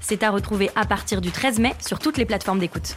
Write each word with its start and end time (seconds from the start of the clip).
C'est 0.00 0.22
à 0.22 0.30
retrouver 0.30 0.70
à 0.74 0.84
partir 0.86 1.20
du 1.20 1.30
13 1.30 1.58
mai 1.58 1.74
sur 1.86 1.98
toutes 1.98 2.18
les 2.18 2.26
plateformes 2.26 2.58
d'écoute. 2.58 2.96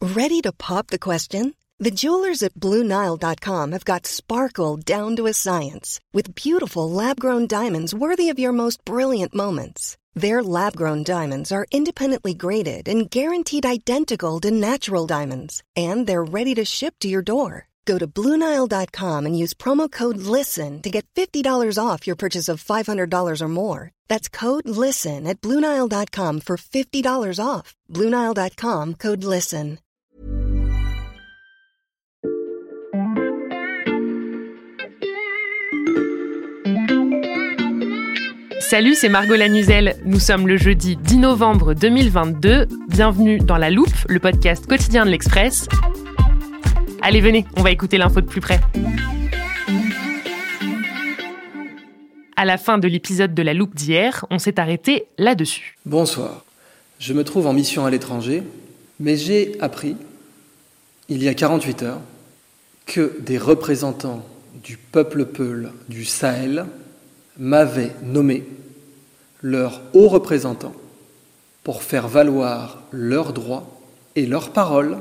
Ready 0.00 0.42
to 0.42 0.52
pop 0.52 0.88
the 0.88 0.98
question? 0.98 1.54
The 1.78 1.90
jewelers 1.90 2.42
at 2.42 2.54
BlueNile.com 2.54 3.72
have 3.72 3.84
got 3.84 4.06
sparkle 4.06 4.76
down 4.76 5.16
to 5.16 5.26
a 5.26 5.32
science 5.32 5.98
with 6.12 6.34
beautiful 6.34 6.88
lab-grown 6.88 7.46
diamonds 7.46 7.92
worthy 7.92 8.28
of 8.28 8.38
your 8.38 8.52
most 8.52 8.84
brilliant 8.84 9.34
moments. 9.34 9.96
Their 10.14 10.42
lab-grown 10.42 11.04
diamonds 11.04 11.50
are 11.50 11.66
independently 11.72 12.34
graded 12.34 12.88
and 12.88 13.10
guaranteed 13.10 13.64
identical 13.64 14.38
to 14.40 14.50
natural 14.50 15.06
diamonds, 15.06 15.62
and 15.74 16.06
they're 16.06 16.22
ready 16.22 16.54
to 16.54 16.64
ship 16.64 16.94
to 17.00 17.08
your 17.08 17.22
door. 17.22 17.68
Go 17.84 17.98
to 17.98 18.06
BlueNile.com 18.06 19.26
and 19.26 19.38
use 19.38 19.54
promo 19.54 19.90
code 19.90 20.18
LISTEN 20.18 20.82
to 20.82 20.90
get 20.90 21.06
$50 21.14 21.78
off 21.78 22.06
your 22.06 22.16
purchase 22.16 22.48
of 22.48 22.62
$500 22.62 23.40
or 23.40 23.48
more. 23.48 23.90
That's 24.08 24.28
code 24.28 24.68
LISTEN 24.68 25.26
at 25.26 25.40
BlueNile.com 25.40 26.40
for 26.40 26.56
$50 26.56 27.38
off. 27.44 27.74
BlueNile.com 27.90 28.94
code 28.94 29.24
LISTEN. 29.24 29.78
Salut, 38.72 38.94
c'est 38.94 39.10
Margot 39.10 39.36
Lanuzel. 39.36 39.96
Nous 40.06 40.18
sommes 40.18 40.48
le 40.48 40.56
jeudi 40.56 40.96
10 40.96 41.18
novembre 41.18 41.74
2022. 41.74 42.68
Bienvenue 42.88 43.36
dans 43.36 43.58
La 43.58 43.68
Loupe, 43.68 43.92
le 44.08 44.18
podcast 44.18 44.66
quotidien 44.66 45.04
de 45.04 45.10
l'Express. 45.10 45.68
Allez, 47.04 47.20
venez, 47.20 47.44
on 47.56 47.62
va 47.62 47.72
écouter 47.72 47.98
l'info 47.98 48.20
de 48.20 48.26
plus 48.26 48.40
près. 48.40 48.60
À 52.36 52.44
la 52.44 52.56
fin 52.58 52.78
de 52.78 52.86
l'épisode 52.86 53.34
de 53.34 53.42
La 53.42 53.54
Loupe 53.54 53.74
d'hier, 53.74 54.24
on 54.30 54.38
s'est 54.38 54.60
arrêté 54.60 55.06
là-dessus. 55.18 55.76
Bonsoir. 55.84 56.44
Je 57.00 57.12
me 57.12 57.24
trouve 57.24 57.48
en 57.48 57.54
mission 57.54 57.84
à 57.84 57.90
l'étranger, 57.90 58.44
mais 59.00 59.16
j'ai 59.16 59.56
appris, 59.60 59.96
il 61.08 61.20
y 61.24 61.28
a 61.28 61.34
48 61.34 61.82
heures, 61.82 62.00
que 62.86 63.18
des 63.18 63.36
représentants 63.36 64.24
du 64.62 64.76
peuple 64.76 65.24
Peul 65.24 65.72
du 65.88 66.04
Sahel 66.04 66.66
m'avaient 67.36 67.96
nommé 68.04 68.44
leur 69.40 69.80
haut 69.92 70.08
représentant 70.08 70.74
pour 71.64 71.82
faire 71.82 72.06
valoir 72.06 72.84
leurs 72.92 73.32
droits 73.32 73.68
et 74.14 74.24
leurs 74.24 74.52
paroles 74.52 74.98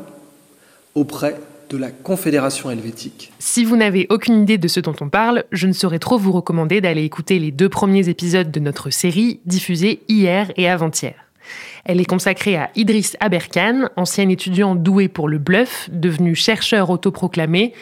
auprès 0.96 1.40
de 1.72 1.78
la 1.78 1.90
Confédération 1.90 2.70
helvétique. 2.70 3.32
Si 3.40 3.64
vous 3.64 3.78
n'avez 3.78 4.06
aucune 4.10 4.42
idée 4.42 4.58
de 4.58 4.68
ce 4.68 4.80
dont 4.80 4.96
on 5.00 5.10
parle, 5.10 5.46
je 5.52 5.68
ne 5.68 5.74
saurais 5.74 6.00
trop 6.00 6.18
vous 6.18 6.32
recommander 6.32 6.82
d'aller 6.82 7.04
écouter 7.04 7.40
les 7.40 7.52
deux 7.52 7.70
premiers 7.70 8.10
épisodes 8.10 8.52
de 8.52 8.60
notre 8.60 8.90
série 8.90 9.40
diffusés 9.46 10.02
hier 10.10 10.52
et 10.58 10.70
avant-hier. 10.70 11.16
Elle 11.86 12.02
est 12.02 12.06
consacrée 12.06 12.58
à 12.58 12.70
Idriss 12.76 13.16
Aberkan, 13.20 13.90
ancien 13.96 14.28
étudiant 14.30 14.76
doué 14.76 15.08
pour 15.08 15.30
le 15.30 15.38
bluff, 15.38 15.90
devenu 15.92 16.36
chercheur 16.36 16.90
autoproclamé, 16.90 17.74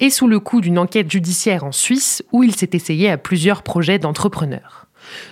et 0.00 0.10
sous 0.10 0.28
le 0.28 0.38
coup 0.38 0.60
d'une 0.60 0.78
enquête 0.78 1.10
judiciaire 1.10 1.64
en 1.64 1.72
Suisse 1.72 2.22
où 2.32 2.44
il 2.44 2.54
s'est 2.54 2.70
essayé 2.74 3.10
à 3.10 3.18
plusieurs 3.18 3.62
projets 3.62 3.98
d'entrepreneurs. 3.98 4.86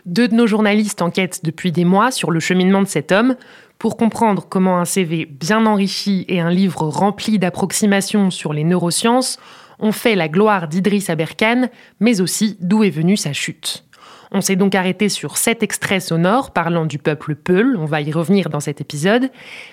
Deux 0.07 0.27
de 0.27 0.35
nos 0.35 0.47
journalistes 0.47 1.03
enquêtent 1.03 1.45
depuis 1.45 1.71
des 1.71 1.85
mois 1.85 2.11
sur 2.11 2.31
le 2.31 2.41
cheminement 2.41 2.83
de 2.83 2.89
cet 2.89 3.13
homme 3.13 3.37
pour 3.79 3.97
comprendre 3.97 4.47
comment 4.49 4.79
un 4.79 4.85
CV 4.85 5.27
bien 5.27 5.67
enrichi 5.67 6.25
et 6.29 6.41
un 6.41 6.51
livre 6.51 6.87
rempli 6.87 7.39
d'approximations 7.39 8.31
sur 8.31 8.53
les 8.53 8.65
neurosciences 8.65 9.39
ont 9.79 9.93
fait 9.93 10.15
la 10.15 10.29
gloire 10.29 10.69
d'Idriss 10.69 11.11
Aberkan, 11.11 11.69
mais 12.01 12.21
aussi 12.21 12.57
d'où 12.61 12.83
est 12.83 12.91
venue 12.91 13.17
sa 13.17 13.33
chute. 13.33 13.85
On 14.33 14.41
s'est 14.41 14.57
donc 14.57 14.75
arrêté 14.75 15.09
sur 15.09 15.37
sept 15.37 15.63
extraits 15.63 16.03
sonores 16.03 16.51
parlant 16.51 16.85
du 16.85 16.99
peuple 16.99 17.37
Peul, 17.37 17.77
on 17.79 17.85
va 17.85 18.01
y 18.01 18.11
revenir 18.11 18.51
dans 18.51 18.61
cet 18.61 18.81
épisode, 18.81 19.31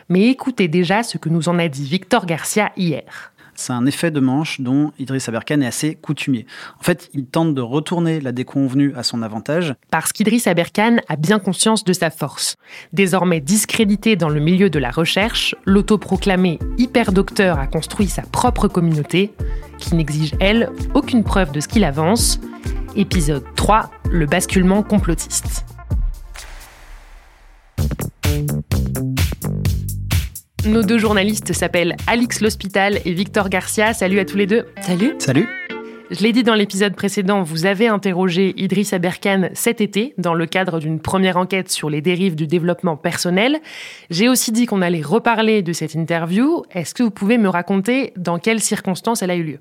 mais 0.10 0.28
écoutez 0.28 0.68
déjà 0.68 1.02
ce 1.04 1.18
que 1.18 1.30
nous 1.30 1.50
en 1.50 1.58
a 1.58 1.68
dit 1.68 1.86
Victor 1.86 2.26
Garcia 2.26 2.72
hier 2.78 3.33
c'est 3.56 3.74
un 3.74 3.86
effet 3.86 4.12
de 4.12 4.20
manche 4.20 4.62
dont 4.62 4.92
Idriss 5.00 5.30
Aberkan 5.30 5.62
est 5.62 5.68
assez 5.68 5.96
coutumier. 5.96 6.46
En 6.80 6.84
fait, 6.84 7.10
il 7.14 7.26
tente 7.26 7.54
de 7.54 7.62
retourner 7.62 8.22
la 8.22 8.32
déconvenue 8.32 8.94
à 8.96 9.04
son 9.04 9.22
avantage. 9.22 9.76
Parce 9.92 10.12
qu'Idriss 10.12 10.48
Aberkan 10.48 10.98
a 11.08 11.16
bien 11.16 11.40
conscience 11.40 11.84
de 11.84 11.94
sa 11.94 12.10
force. 12.10 12.56
Désormais 12.92 13.40
discrédité 13.40 14.16
dans 14.16 14.30
le 14.30 14.40
milieu 14.40 14.70
de 14.70 14.80
la 14.80 14.92
recherche, 14.92 15.56
l'autoproclamé 15.66 16.60
hyper-docteur 16.78 17.60
a 17.60 17.68
construit 17.68 18.08
sa 18.08 18.24
propre 18.24 18.68
communauté, 18.68 19.34
qui 19.78 19.96
n'exige, 19.96 20.34
elle, 20.40 20.70
aucune 20.94 21.24
preuve 21.24 21.52
de 21.52 21.60
ce 21.60 21.68
qu'il 21.68 21.84
avance. 21.84 22.40
Épisode 22.96 23.44
3, 23.56 23.90
le 24.12 24.26
basculement 24.26 24.84
complotiste. 24.84 25.66
Nos 30.66 30.82
deux 30.82 30.98
journalistes 30.98 31.52
s'appellent 31.52 31.98
Alix 32.08 32.40
L'Hospital 32.40 33.00
et 33.04 33.12
Victor 33.12 33.50
Garcia. 33.50 33.94
Salut 33.94 34.20
à 34.20 34.26
tous 34.26 34.38
les 34.38 34.48
deux. 34.48 34.66
Salut. 34.82 35.14
Salut. 35.20 35.48
Je 36.10 36.24
l'ai 36.24 36.32
dit 36.32 36.44
dans 36.44 36.54
l'épisode 36.54 36.96
précédent, 36.96 37.44
vous 37.44 37.66
avez 37.66 37.88
interrogé 37.88 38.54
Idriss 38.56 38.94
Aberkan 38.94 39.50
cet 39.54 39.82
été 39.82 40.14
dans 40.18 40.34
le 40.34 40.46
cadre 40.46 40.80
d'une 40.80 41.02
première 41.02 41.36
enquête 41.36 41.70
sur 41.70 41.90
les 41.90 42.02
dérives 42.02 42.36
du 42.36 42.48
développement 42.48 42.96
personnel. 42.96 43.60
J'ai 44.10 44.30
aussi 44.30 44.54
dit 44.54 44.66
qu'on 44.66 44.82
allait 44.82 45.02
reparler 45.02 45.64
de 45.64 45.74
cette 45.74 45.96
interview. 45.96 46.64
Est-ce 46.72 46.94
que 46.94 47.04
vous 47.04 47.12
pouvez 47.12 47.38
me 47.38 47.50
raconter 47.50 48.14
dans 48.16 48.40
quelles 48.40 48.62
circonstances 48.62 49.22
elle 49.22 49.32
a 49.32 49.36
eu 49.36 49.44
lieu? 49.44 49.60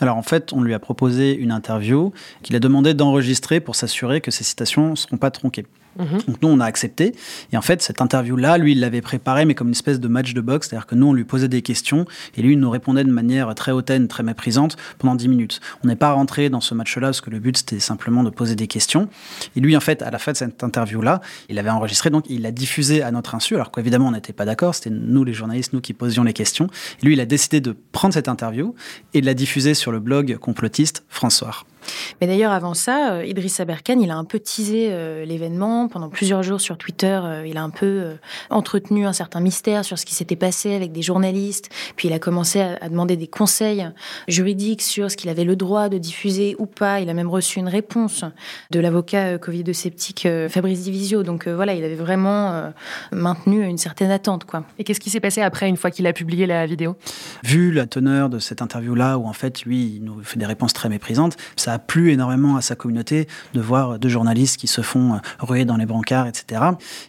Alors 0.00 0.16
en 0.16 0.22
fait, 0.22 0.52
on 0.52 0.62
lui 0.62 0.74
a 0.74 0.78
proposé 0.78 1.34
une 1.34 1.50
interview 1.50 2.12
qu'il 2.42 2.54
a 2.54 2.60
demandé 2.60 2.94
d'enregistrer 2.94 3.58
pour 3.58 3.74
s'assurer 3.74 4.20
que 4.20 4.30
ses 4.30 4.44
citations 4.44 4.90
ne 4.90 4.94
seront 4.94 5.16
pas 5.16 5.32
tronquées. 5.32 5.66
Mhm. 5.98 6.22
Donc 6.26 6.42
nous, 6.42 6.48
on 6.48 6.60
a 6.60 6.64
accepté. 6.64 7.14
Et 7.52 7.56
en 7.56 7.62
fait, 7.62 7.82
cette 7.82 8.00
interview-là, 8.00 8.58
lui, 8.58 8.72
il 8.72 8.80
l'avait 8.80 9.00
préparée, 9.00 9.44
mais 9.44 9.54
comme 9.54 9.68
une 9.68 9.72
espèce 9.72 10.00
de 10.00 10.08
match 10.08 10.34
de 10.34 10.40
boxe. 10.40 10.68
C'est-à-dire 10.68 10.86
que 10.86 10.94
nous, 10.94 11.08
on 11.08 11.12
lui 11.12 11.24
posait 11.24 11.48
des 11.48 11.62
questions 11.62 12.06
et 12.36 12.42
lui, 12.42 12.52
il 12.52 12.60
nous 12.60 12.70
répondait 12.70 13.04
de 13.04 13.10
manière 13.10 13.54
très 13.54 13.72
hautaine, 13.72 14.08
très 14.08 14.22
méprisante 14.22 14.76
pendant 14.98 15.14
10 15.14 15.28
minutes. 15.28 15.60
On 15.84 15.88
n'est 15.88 15.96
pas 15.96 16.12
rentré 16.12 16.50
dans 16.50 16.60
ce 16.60 16.74
match-là 16.74 17.08
parce 17.08 17.20
que 17.20 17.30
le 17.30 17.38
but, 17.38 17.56
c'était 17.56 17.80
simplement 17.80 18.22
de 18.22 18.30
poser 18.30 18.54
des 18.54 18.66
questions. 18.66 19.08
Et 19.56 19.60
lui, 19.60 19.76
en 19.76 19.80
fait, 19.80 20.02
à 20.02 20.10
la 20.10 20.18
fin 20.18 20.32
de 20.32 20.36
cette 20.36 20.62
interview-là, 20.62 21.20
il 21.48 21.58
avait 21.58 21.70
enregistré, 21.70 22.10
donc 22.10 22.24
il 22.28 22.42
l'a 22.42 22.52
diffusé 22.52 23.02
à 23.02 23.10
notre 23.10 23.34
insu, 23.34 23.54
alors 23.54 23.70
qu'évidemment, 23.70 24.08
on 24.08 24.12
n'était 24.12 24.32
pas 24.32 24.44
d'accord. 24.44 24.74
C'était 24.74 24.90
nous, 24.90 25.24
les 25.24 25.32
journalistes, 25.32 25.72
nous 25.72 25.80
qui 25.80 25.92
posions 25.92 26.22
les 26.22 26.32
questions. 26.32 26.68
Et 27.02 27.06
lui, 27.06 27.14
il 27.14 27.20
a 27.20 27.26
décidé 27.26 27.60
de 27.60 27.76
prendre 27.92 28.14
cette 28.14 28.28
interview 28.28 28.74
et 29.14 29.20
de 29.20 29.26
la 29.26 29.34
diffuser 29.34 29.74
sur 29.74 29.92
le 29.92 30.00
blog 30.00 30.36
complotiste 30.36 31.04
François. 31.08 31.64
Mais 32.20 32.26
d'ailleurs, 32.26 32.52
avant 32.52 32.74
ça, 32.74 33.12
euh, 33.12 33.24
Idriss 33.24 33.60
Aberkan, 33.60 34.00
il 34.00 34.10
a 34.10 34.16
un 34.16 34.24
peu 34.24 34.38
teasé 34.38 34.88
euh, 34.90 35.24
l'événement. 35.24 35.88
Pendant 35.88 36.08
plusieurs 36.08 36.42
jours 36.42 36.60
sur 36.60 36.76
Twitter, 36.76 37.20
euh, 37.22 37.46
il 37.46 37.56
a 37.56 37.62
un 37.62 37.70
peu 37.70 38.16
entretenu 38.50 39.06
un 39.06 39.12
certain 39.12 39.40
mystère 39.40 39.84
sur 39.84 39.98
ce 39.98 40.06
qui 40.06 40.14
s'était 40.14 40.36
passé 40.36 40.74
avec 40.74 40.92
des 40.92 41.02
journalistes. 41.02 41.70
Puis 41.96 42.08
il 42.08 42.14
a 42.14 42.18
commencé 42.18 42.60
à, 42.60 42.88
demander 42.88 43.16
des 43.16 43.26
conseils 43.26 43.88
juridiques 44.26 44.82
sur 44.82 45.10
ce 45.10 45.16
qu'il 45.16 45.30
avait 45.30 45.44
le 45.44 45.56
droit 45.56 45.88
de 45.88 45.98
diffuser 45.98 46.56
ou 46.58 46.66
pas. 46.66 47.00
Il 47.00 47.10
a 47.10 47.14
même 47.14 47.28
reçu 47.28 47.58
une 47.58 47.68
réponse 47.68 48.24
de 48.70 48.80
l'avocat 48.80 49.38
Covid-sceptique 49.38 50.28
Fabrice 50.48 50.82
Divisio. 50.82 51.22
Donc 51.22 51.46
voilà, 51.48 51.74
il 51.74 51.84
avait 51.84 51.94
vraiment 51.94 52.72
maintenu 53.12 53.64
une 53.64 53.78
certaine 53.78 54.10
attente. 54.10 54.44
Quoi. 54.44 54.64
Et 54.78 54.84
qu'est-ce 54.84 55.00
qui 55.00 55.10
s'est 55.10 55.20
passé 55.20 55.42
après, 55.42 55.68
une 55.68 55.76
fois 55.76 55.90
qu'il 55.90 56.06
a 56.06 56.12
publié 56.12 56.46
la 56.46 56.66
vidéo? 56.66 56.96
Vu 57.44 57.72
la 57.72 57.86
teneur 57.86 58.28
de 58.28 58.38
cette 58.38 58.62
interview-là, 58.62 59.18
où 59.18 59.26
en 59.26 59.32
fait, 59.32 59.62
lui, 59.62 59.96
il 59.96 60.04
nous 60.04 60.22
fait 60.22 60.38
des 60.38 60.46
réponses 60.46 60.72
très 60.72 60.88
méprisantes, 60.88 61.36
ça 61.56 61.72
a 61.72 61.78
plu 61.78 62.12
énormément 62.12 62.56
à 62.56 62.60
sa 62.60 62.74
communauté 62.74 63.28
de 63.54 63.60
voir 63.60 63.98
deux 63.98 64.08
journalistes 64.08 64.58
qui 64.58 64.66
se 64.66 64.80
font 64.80 65.14
euh, 65.14 65.18
ruer 65.40 65.64
dans 65.64 65.76
les 65.76 65.86
brancards, 65.86 66.26
etc. 66.26 66.62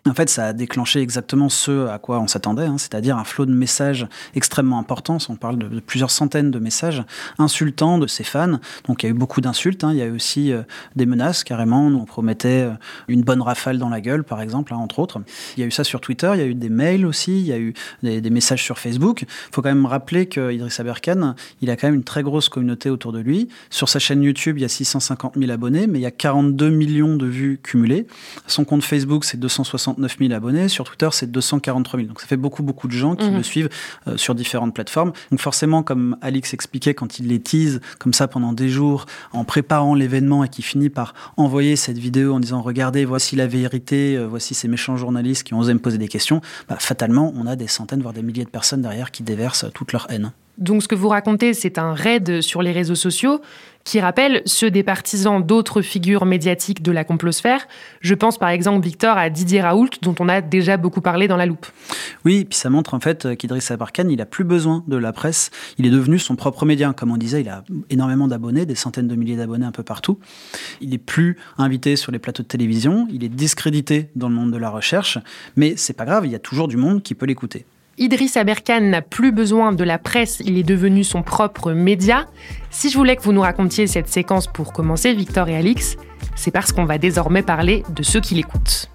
En 0.07 0.13
fait, 0.13 0.29
ça 0.29 0.47
a 0.47 0.53
déclenché 0.53 1.01
exactement 1.01 1.49
ce 1.49 1.87
à 1.87 1.99
quoi 1.99 2.19
on 2.19 2.27
s'attendait, 2.27 2.65
hein, 2.65 2.77
c'est-à-dire 2.77 3.17
un 3.17 3.23
flot 3.23 3.45
de 3.45 3.53
messages 3.53 4.07
extrêmement 4.35 4.79
important. 4.79 5.17
On 5.29 5.35
parle 5.35 5.57
de, 5.57 5.79
plusieurs 5.79 6.11
centaines 6.11 6.51
de 6.51 6.59
messages 6.59 7.03
insultants 7.37 7.97
de 7.97 8.07
ses 8.07 8.23
fans. 8.23 8.59
Donc 8.87 9.03
il 9.03 9.05
y 9.05 9.09
a 9.09 9.11
eu 9.11 9.17
beaucoup 9.17 9.41
d'insultes. 9.41 9.83
Hein. 9.83 9.91
Il 9.91 9.97
y 9.97 10.01
a 10.01 10.05
eu 10.05 10.11
aussi 10.11 10.51
euh, 10.51 10.63
des 10.95 11.05
menaces 11.05 11.43
carrément. 11.43 11.87
On 11.87 12.05
promettait 12.05 12.63
euh, 12.63 12.71
une 13.07 13.21
bonne 13.21 13.41
rafale 13.41 13.77
dans 13.77 13.89
la 13.89 14.01
gueule, 14.01 14.23
par 14.23 14.41
exemple, 14.41 14.73
hein, 14.73 14.77
entre 14.77 14.99
autres. 14.99 15.21
Il 15.57 15.61
y 15.61 15.63
a 15.63 15.67
eu 15.67 15.71
ça 15.71 15.83
sur 15.83 16.01
Twitter. 16.01 16.31
Il 16.33 16.39
y 16.39 16.43
a 16.43 16.47
eu 16.47 16.55
des 16.55 16.69
mails 16.69 17.05
aussi. 17.05 17.39
Il 17.39 17.45
y 17.45 17.53
a 17.53 17.59
eu 17.59 17.73
des, 18.03 18.29
messages 18.29 18.63
sur 18.63 18.77
Facebook. 18.77 19.23
Il 19.23 19.27
faut 19.55 19.61
quand 19.61 19.69
même 19.69 19.85
rappeler 19.85 20.18
que 20.25 20.51
Idriss 20.51 20.79
Aberkan, 20.79 21.35
il 21.61 21.69
a 21.69 21.75
quand 21.75 21.87
même 21.87 21.95
une 21.95 22.03
très 22.03 22.23
grosse 22.23 22.49
communauté 22.49 22.89
autour 22.89 23.11
de 23.11 23.19
lui. 23.19 23.49
Sur 23.69 23.89
sa 23.89 23.99
chaîne 23.99 24.23
YouTube, 24.23 24.57
il 24.57 24.61
y 24.61 24.65
a 24.65 24.69
650 24.69 25.35
000 25.37 25.51
abonnés, 25.51 25.87
mais 25.87 25.99
il 25.99 26.01
y 26.01 26.07
a 26.07 26.11
42 26.11 26.69
millions 26.69 27.15
de 27.15 27.25
vues 27.25 27.59
cumulées. 27.61 28.07
Son 28.47 28.65
compte 28.65 28.83
Facebook, 28.83 29.25
c'est 29.25 29.39
269 29.39 30.17
000 30.19 30.33
abonnés. 30.33 30.67
Sur 30.67 30.85
Twitter, 30.85 31.09
c'est 31.11 31.31
243 31.31 31.99
000. 31.99 32.07
Donc 32.07 32.21
ça 32.21 32.27
fait 32.27 32.37
beaucoup, 32.37 32.63
beaucoup 32.63 32.87
de 32.87 32.93
gens 32.93 33.15
qui 33.15 33.29
mhm. 33.29 33.37
le 33.37 33.43
suivent 33.43 33.69
euh, 34.07 34.17
sur 34.17 34.35
différentes 34.35 34.73
plateformes. 34.73 35.11
Donc 35.31 35.39
forcément, 35.39 35.83
comme 35.83 36.17
Alix 36.21 36.53
expliquait, 36.53 36.93
quand 36.93 37.19
il 37.19 37.27
les 37.27 37.39
tease 37.39 37.81
comme 37.99 38.13
ça 38.13 38.27
pendant 38.27 38.53
des 38.53 38.69
jours, 38.69 39.05
en 39.33 39.43
préparant 39.43 39.93
l'événement 39.95 40.43
et 40.43 40.49
qui 40.49 40.61
finit 40.61 40.89
par 40.89 41.13
envoyer 41.37 41.75
cette 41.75 41.97
vidéo 41.97 42.33
en 42.33 42.39
disant 42.39 42.61
regardez, 42.61 43.05
voici 43.05 43.35
la 43.35 43.47
vérité, 43.47 44.15
euh, 44.17 44.27
voici 44.27 44.53
ces 44.53 44.67
méchants 44.67 44.97
journalistes 44.97 45.43
qui 45.43 45.53
ont 45.53 45.59
osé 45.59 45.73
me 45.73 45.79
poser 45.79 45.97
des 45.97 46.07
questions, 46.07 46.41
bah, 46.67 46.77
fatalement, 46.79 47.33
on 47.35 47.45
a 47.45 47.55
des 47.55 47.67
centaines, 47.67 48.01
voire 48.01 48.13
des 48.13 48.23
milliers 48.23 48.45
de 48.45 48.49
personnes 48.49 48.81
derrière 48.81 49.11
qui 49.11 49.23
déversent 49.23 49.65
toute 49.73 49.91
leur 49.93 50.08
haine. 50.09 50.31
Donc 50.59 50.83
ce 50.83 50.89
que 50.89 50.95
vous 50.95 51.07
racontez, 51.07 51.53
c'est 51.53 51.77
un 51.77 51.93
raid 51.93 52.41
sur 52.41 52.61
les 52.61 52.73
réseaux 52.73 52.95
sociaux 52.95 53.39
qui 53.85 54.01
rappelle 54.01 54.41
ceux 54.45 54.69
des 54.69 54.83
partisans 54.83 55.41
d'autres 55.41 55.81
figures 55.81 56.25
médiatiques 56.25 56.83
de 56.83 56.91
la 56.91 57.05
complosphère. 57.05 57.65
Je 58.01 58.13
pense 58.13 58.37
par 58.37 58.49
exemple, 58.49 58.85
Victor, 58.85 59.17
à 59.17 59.29
Didier 59.29 59.61
Raoult, 59.61 59.89
dont 60.01 60.13
on 60.19 60.27
a 60.27 60.41
déjà 60.41 60.75
beaucoup 60.75 60.99
parlé 60.99 61.29
dans 61.29 61.37
la 61.37 61.45
loupe. 61.45 61.65
Oui, 62.25 62.43
puis 62.43 62.59
ça 62.59 62.69
montre 62.69 62.93
en 62.93 62.99
fait 62.99 63.37
qu'Idriss 63.37 63.71
Abarkan, 63.71 64.09
il 64.09 64.21
a 64.21 64.25
plus 64.25 64.43
besoin 64.43 64.83
de 64.87 64.97
la 64.97 65.13
presse. 65.13 65.49
Il 65.77 65.85
est 65.85 65.89
devenu 65.91 66.19
son 66.19 66.35
propre 66.35 66.65
média. 66.65 66.93
Comme 66.93 67.11
on 67.11 67.17
disait, 67.17 67.39
il 67.39 67.49
a 67.49 67.63
énormément 67.89 68.27
d'abonnés, 68.27 68.65
des 68.65 68.75
centaines 68.75 69.07
de 69.07 69.15
milliers 69.15 69.37
d'abonnés 69.37 69.65
un 69.65 69.71
peu 69.71 69.83
partout. 69.83 70.19
Il 70.81 70.89
n'est 70.89 70.97
plus 70.97 71.37
invité 71.57 71.95
sur 71.95 72.11
les 72.11 72.19
plateaux 72.19 72.43
de 72.43 72.47
télévision, 72.49 73.07
il 73.11 73.23
est 73.23 73.29
discrédité 73.29 74.09
dans 74.15 74.27
le 74.27 74.35
monde 74.35 74.51
de 74.51 74.57
la 74.57 74.69
recherche, 74.69 75.19
mais 75.55 75.75
c'est 75.77 75.93
pas 75.93 76.05
grave, 76.05 76.25
il 76.25 76.31
y 76.31 76.35
a 76.35 76.39
toujours 76.39 76.67
du 76.67 76.77
monde 76.77 77.01
qui 77.01 77.15
peut 77.15 77.25
l'écouter. 77.25 77.65
Idriss 77.99 78.37
Aberkan 78.37 78.79
n'a 78.79 79.01
plus 79.01 79.33
besoin 79.33 79.73
de 79.73 79.83
la 79.83 79.97
presse, 79.97 80.41
il 80.45 80.57
est 80.57 80.63
devenu 80.63 81.03
son 81.03 81.21
propre 81.21 81.73
média. 81.73 82.27
Si 82.69 82.89
je 82.89 82.97
voulais 82.97 83.17
que 83.17 83.23
vous 83.23 83.33
nous 83.33 83.41
racontiez 83.41 83.87
cette 83.87 84.07
séquence 84.07 84.47
pour 84.47 84.71
commencer, 84.71 85.13
Victor 85.13 85.49
et 85.49 85.57
Alix, 85.57 85.97
c'est 86.37 86.49
parce 86.49 86.71
qu'on 86.71 86.85
va 86.85 86.97
désormais 86.97 87.43
parler 87.43 87.83
de 87.89 88.01
ceux 88.01 88.21
qui 88.21 88.35
l'écoutent. 88.35 88.89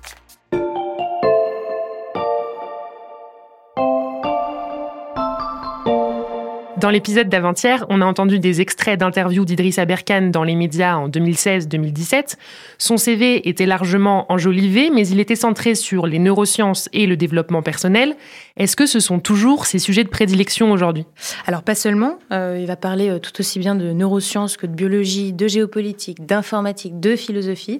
Dans 6.84 6.90
l'épisode 6.90 7.30
d'avant-hier, 7.30 7.86
on 7.88 8.02
a 8.02 8.04
entendu 8.04 8.38
des 8.38 8.60
extraits 8.60 9.00
d'interviews 9.00 9.46
d'Idriss 9.46 9.78
Aberkan 9.78 10.28
dans 10.30 10.44
les 10.44 10.54
médias 10.54 10.96
en 10.96 11.08
2016-2017. 11.08 12.36
Son 12.76 12.98
CV 12.98 13.48
était 13.48 13.64
largement 13.64 14.30
enjolivé, 14.30 14.90
mais 14.90 15.08
il 15.08 15.18
était 15.18 15.34
centré 15.34 15.76
sur 15.76 16.06
les 16.06 16.18
neurosciences 16.18 16.90
et 16.92 17.06
le 17.06 17.16
développement 17.16 17.62
personnel. 17.62 18.16
Est-ce 18.58 18.76
que 18.76 18.84
ce 18.84 19.00
sont 19.00 19.18
toujours 19.18 19.64
ses 19.64 19.78
sujets 19.78 20.04
de 20.04 20.10
prédilection 20.10 20.72
aujourd'hui? 20.72 21.06
Alors 21.46 21.62
pas 21.62 21.74
seulement. 21.74 22.18
Euh, 22.32 22.58
il 22.60 22.66
va 22.66 22.76
parler 22.76 23.08
euh, 23.08 23.18
tout 23.18 23.32
aussi 23.40 23.58
bien 23.58 23.74
de 23.74 23.92
neurosciences 23.92 24.58
que 24.58 24.66
de 24.66 24.74
biologie, 24.74 25.32
de 25.32 25.48
géopolitique, 25.48 26.26
d'informatique, 26.26 27.00
de 27.00 27.16
philosophie. 27.16 27.78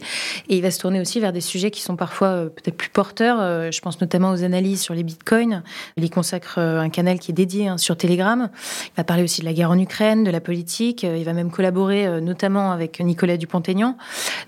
Et 0.49 0.57
il 0.57 0.63
va 0.63 0.71
se 0.71 0.81
tourner 0.81 1.03
aussi 1.03 1.21
vers 1.21 1.35
des 1.35 1.43
sujets 1.43 1.71
qui 1.71 1.83
sont 1.83 1.97
parfois 1.97 2.29
euh, 2.29 2.49
peut-être 2.49 2.79
plus 2.79 2.89
porteurs. 2.89 3.71
je 3.71 3.81
pense 3.83 4.01
notamment 4.01 4.31
aux 4.31 4.45
analyses 4.45 4.81
sur 4.81 4.95
les 4.95 5.03
bitcoins. 5.03 5.63
Il 5.99 6.05
y 6.05 6.09
consacre 6.09 6.59
un 6.59 6.89
canal 6.89 7.19
qui 7.19 7.33
est 7.33 7.35
dédié 7.35 7.69
hein, 7.69 7.77
sur 7.77 7.99
Telegram. 7.99 8.49
Va 8.97 9.03
parler 9.03 9.25
aussi 9.25 9.41
de 9.41 9.47
la 9.47 9.53
guerre 9.53 9.71
en 9.71 9.79
Ukraine, 9.79 10.23
de 10.23 10.31
la 10.31 10.41
politique. 10.41 11.03
Euh, 11.03 11.17
il 11.17 11.25
va 11.25 11.33
même 11.33 11.51
collaborer 11.51 12.07
euh, 12.07 12.21
notamment 12.21 12.71
avec 12.71 13.01
Nicolas 13.01 13.37
Dupont-Aignan. 13.37 13.97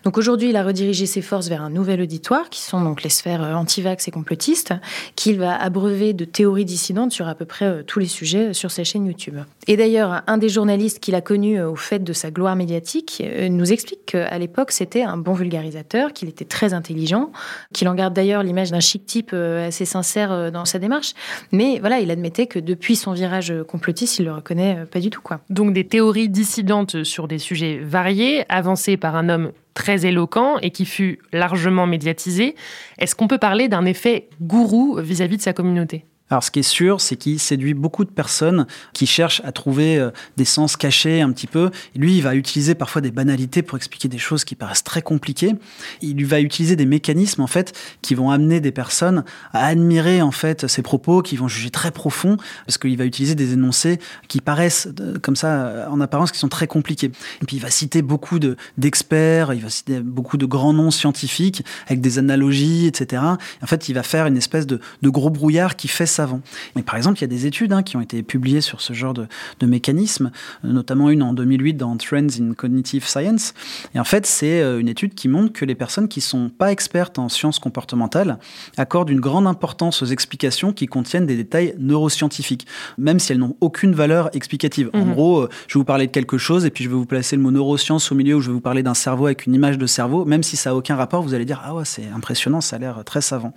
Donc 0.05 0.19
aujourd'hui, 0.19 0.51
il 0.51 0.57
a 0.57 0.63
redirigé 0.63 1.07
ses 1.07 1.21
forces 1.21 1.49
vers 1.49 1.63
un 1.63 1.71
nouvel 1.71 2.01
auditoire, 2.01 2.49
qui 2.49 2.61
sont 2.61 2.81
donc 2.81 3.03
les 3.03 3.11
sphères 3.11 3.43
euh, 3.43 3.55
anti-vax 3.55 4.07
et 4.07 4.13
complotistes, 4.13 4.73
qu'il 5.17 5.39
va 5.39 5.61
abreuver 5.61 6.13
de 6.13 6.25
théories 6.25 6.65
dissidentes 6.65 7.11
sur 7.11 7.27
à 7.27 7.35
peu 7.35 7.45
près 7.45 7.83
tous 7.85 7.99
les 7.99 8.07
sujets 8.07 8.53
sur 8.53 8.71
sa 8.71 8.85
chaîne 8.85 9.07
YouTube. 9.07 9.39
Et 9.67 9.77
d'ailleurs, 9.77 10.23
un 10.29 10.39
des 10.39 10.49
journalistes 10.49 11.01
qu'il 11.01 11.17
a 11.17 11.21
connu 11.21 11.61
au 11.61 11.75
fait 11.75 12.05
de 12.05 12.13
sa 12.13 12.31
gloire 12.31 12.55
médiatique 12.55 13.23
nous 13.51 13.73
explique 13.73 14.07
qu'à 14.07 14.39
l'époque, 14.39 14.71
c'était 14.71 15.03
un 15.03 15.17
bon 15.17 15.33
vulgarisateur, 15.33 16.13
qu'il 16.13 16.29
était 16.29 16.45
très 16.45 16.73
intelligent, 16.73 17.33
qu'il 17.73 17.89
en 17.89 17.95
garde 17.95 18.15
d'ailleurs 18.15 18.43
l'image 18.43 18.71
d'un 18.71 18.81
chic 18.81 19.05
type 19.07 19.33
assez 19.33 19.85
sincère 19.85 20.53
dans 20.53 20.65
sa 20.65 20.79
démarche. 20.79 21.15
Mais 21.51 21.79
voilà, 21.81 21.99
il 21.99 22.11
admettait 22.11 22.47
que 22.47 22.59
depuis 22.59 22.97
son 22.97 23.13
virage 23.13 23.53
complotiste, 23.67 24.19
il 24.19 24.26
le 24.27 24.33
reconnaît 24.33 24.79
euh, 24.79 24.87
pas 24.87 25.01
du 25.01 25.11
tout. 25.11 25.21
Quoi. 25.23 25.41
Donc 25.51 25.73
des 25.73 25.87
théories 25.87 26.29
dissidentes 26.29 27.03
sur 27.05 27.29
des 27.29 27.39
sujets 27.39 27.79
variés, 27.83 28.45
avancées 28.49 28.97
par 28.97 29.17
un 29.17 29.29
homme 29.29 29.53
très 29.75 30.07
éloquent 30.07 30.59
et 30.59 30.71
qui 30.71 30.85
fut 30.85 31.21
largement 31.33 31.87
médiatisé. 31.87 32.55
Est-ce 32.99 33.15
qu'on 33.15 33.29
peut 33.29 33.39
parler 33.39 33.69
d'un 33.69 33.85
effet 33.85 34.29
gourou 34.41 34.99
vis 35.01 35.23
à 35.23 35.27
-vis 35.27 35.37
de 35.37 35.43
sa 35.43 35.53
communauté? 35.53 36.05
Alors, 36.29 36.43
ce 36.43 36.51
qui 36.51 36.59
est 36.59 36.65
sûr, 36.65 37.01
c'est 37.01 37.15
qu'il 37.15 37.39
séduit 37.39 37.75
beaucoup 37.75 38.05
de 38.05 38.11
personnes 38.11 38.67
qui 38.93 39.07
cherchent 39.07 39.41
à 39.45 39.53
trouver 39.53 39.97
euh, 39.97 40.11
des 40.37 40.45
sens 40.45 40.77
cachés 40.77 41.21
un 41.21 41.31
petit 41.31 41.47
peu. 41.47 41.71
Lui, 41.95 42.17
il 42.17 42.23
va 42.23 42.35
utiliser 42.35 42.75
parfois 42.75 43.01
des 43.01 43.13
banalités 43.13 43.63
pour 43.63 43.77
expliquer 43.77 44.09
des 44.09 44.19
choses 44.19 44.45
qui 44.45 44.57
paraissent 44.57 44.83
très 44.83 45.03
compliquées. 45.03 45.55
Il 46.03 46.27
va 46.27 46.41
utiliser 46.41 46.75
des 46.75 46.87
mécanismes, 46.87 47.43
en 47.43 47.47
fait, 47.47 47.79
qui 48.03 48.17
vont 48.17 48.31
amener 48.31 48.61
des 48.61 48.73
personnes 48.73 49.25
à 49.53 49.67
admirer, 49.67 50.21
en 50.21 50.33
fait, 50.33 50.67
ses 50.67 50.83
propos, 50.83 51.23
qui 51.23 51.37
vont 51.37 51.47
juger 51.47 51.71
très 51.71 51.93
profonds, 51.93 52.39
parce 52.67 52.77
qu'il 52.77 52.97
va 52.97 53.05
utiliser 53.05 53.37
des 53.37 53.53
énoncés 53.53 54.01
qui 54.27 54.41
paraissent, 54.41 54.89
euh, 54.99 55.19
comme 55.21 55.37
ça, 55.37 55.67
euh, 55.67 55.87
en 55.87 56.01
apparence, 56.01 56.33
qui 56.33 56.39
sont 56.41 56.49
très 56.49 56.67
compliqués. 56.67 57.13
Et 57.41 57.45
puis, 57.47 57.57
il 57.57 57.63
va 57.63 57.71
citer 57.71 58.03
beaucoup 58.03 58.41
d'experts, 58.77 59.55
il 59.55 59.63
va 59.63 59.71
citer 59.71 60.01
beaucoup 60.01 60.39
de 60.39 60.47
grands 60.47 60.73
noms 60.73 60.91
scientifiques, 60.91 61.65
avec 61.87 62.01
des 62.01 62.19
analogies, 62.19 62.87
etc. 62.89 63.23
En 63.63 63.67
fait, 63.67 63.89
il 63.89 63.93
va 63.93 64.03
faire 64.03 64.27
une 64.27 64.37
espèce 64.37 64.67
de, 64.67 64.81
de 65.03 65.09
gros 65.09 65.31
brouillard 65.31 65.77
qui 65.77 65.87
fait 65.87 66.16
savant. 66.17 66.41
Mais 66.75 66.83
par 66.83 66.97
exemple, 66.97 67.19
il 67.19 67.23
y 67.23 67.25
a 67.25 67.29
des 67.29 67.47
études 67.47 67.73
hein, 67.73 67.83
qui 67.83 67.97
ont 67.97 68.01
été 68.01 68.23
publiées 68.23 68.61
sur 68.61 68.81
ce 68.81 68.93
genre 68.93 69.15
de, 69.15 69.27
de 69.61 69.67
mécanisme, 69.67 70.31
notamment 70.65 71.11
une 71.11 71.23
en 71.23 71.33
2008 71.33 71.75
dans 71.75 71.97
Trends 71.97 72.41
in 72.41 72.55
Cognitive 72.55 73.07
Science. 73.07 73.55
Et 73.95 74.01
en 74.01 74.05
fait, 74.05 74.27
c'est 74.27 74.61
euh, 74.61 74.81
une 74.81 74.89
étude 74.89 75.15
qui 75.15 75.29
montre 75.29 75.53
que 75.53 75.65
les 75.65 75.75
personnes 75.75 76.09
qui 76.09 76.21
sont 76.21 76.49
pas 76.49 76.73
expertes 76.73 77.19
en 77.19 77.29
sciences 77.29 77.59
comportementales 77.59 78.39
accordent 78.77 79.11
une 79.11 79.21
grande 79.21 79.47
importance 79.47 80.03
aux 80.03 80.07
explications 80.07 80.73
qui 80.73 80.87
contiennent 80.87 81.27
des 81.27 81.37
détails 81.37 81.75
neuroscientifiques, 81.79 82.67
même 82.99 83.19
si 83.19 83.33
elles 83.33 83.39
n'ont 83.39 83.57
aucune 83.61 83.95
valeur 83.95 84.35
explicative. 84.35 84.91
En 84.95 85.05
mhm. 85.05 85.13
gros, 85.13 85.41
euh, 85.41 85.49
je 85.69 85.75
vais 85.75 85.81
vous 85.81 85.85
parler 85.85 86.07
de 86.07 86.13
quelque 86.13 86.39
chose 86.39 86.65
et 86.65 86.71
puis 86.71 86.85
je 86.85 86.89
vais 86.89 86.97
vous 86.97 87.07
placer 87.07 87.37
le 87.37 87.43
mot 87.43 87.51
neurosciences 87.51 88.11
au 88.11 88.15
milieu 88.15 88.37
où 88.37 88.41
je 88.41 88.49
vais 88.49 88.55
vous 88.55 88.61
parler 88.61 88.83
d'un 88.83 88.95
cerveau 88.95 89.27
avec 89.27 89.47
une 89.47 89.55
image 89.55 89.79
de 89.79 89.87
cerveau, 89.87 90.25
même 90.25 90.43
si 90.43 90.57
ça 90.57 90.71
n'a 90.71 90.77
aucun 90.77 90.97
rapport, 90.97 91.23
vous 91.23 91.35
allez 91.35 91.45
dire 91.45 91.63
ah 91.65 91.75
ouais 91.75 91.85
c'est 91.85 92.09
impressionnant, 92.15 92.61
ça 92.61 92.77
a 92.77 92.79
l'air 92.79 93.03
très 93.05 93.21
savant. 93.21 93.53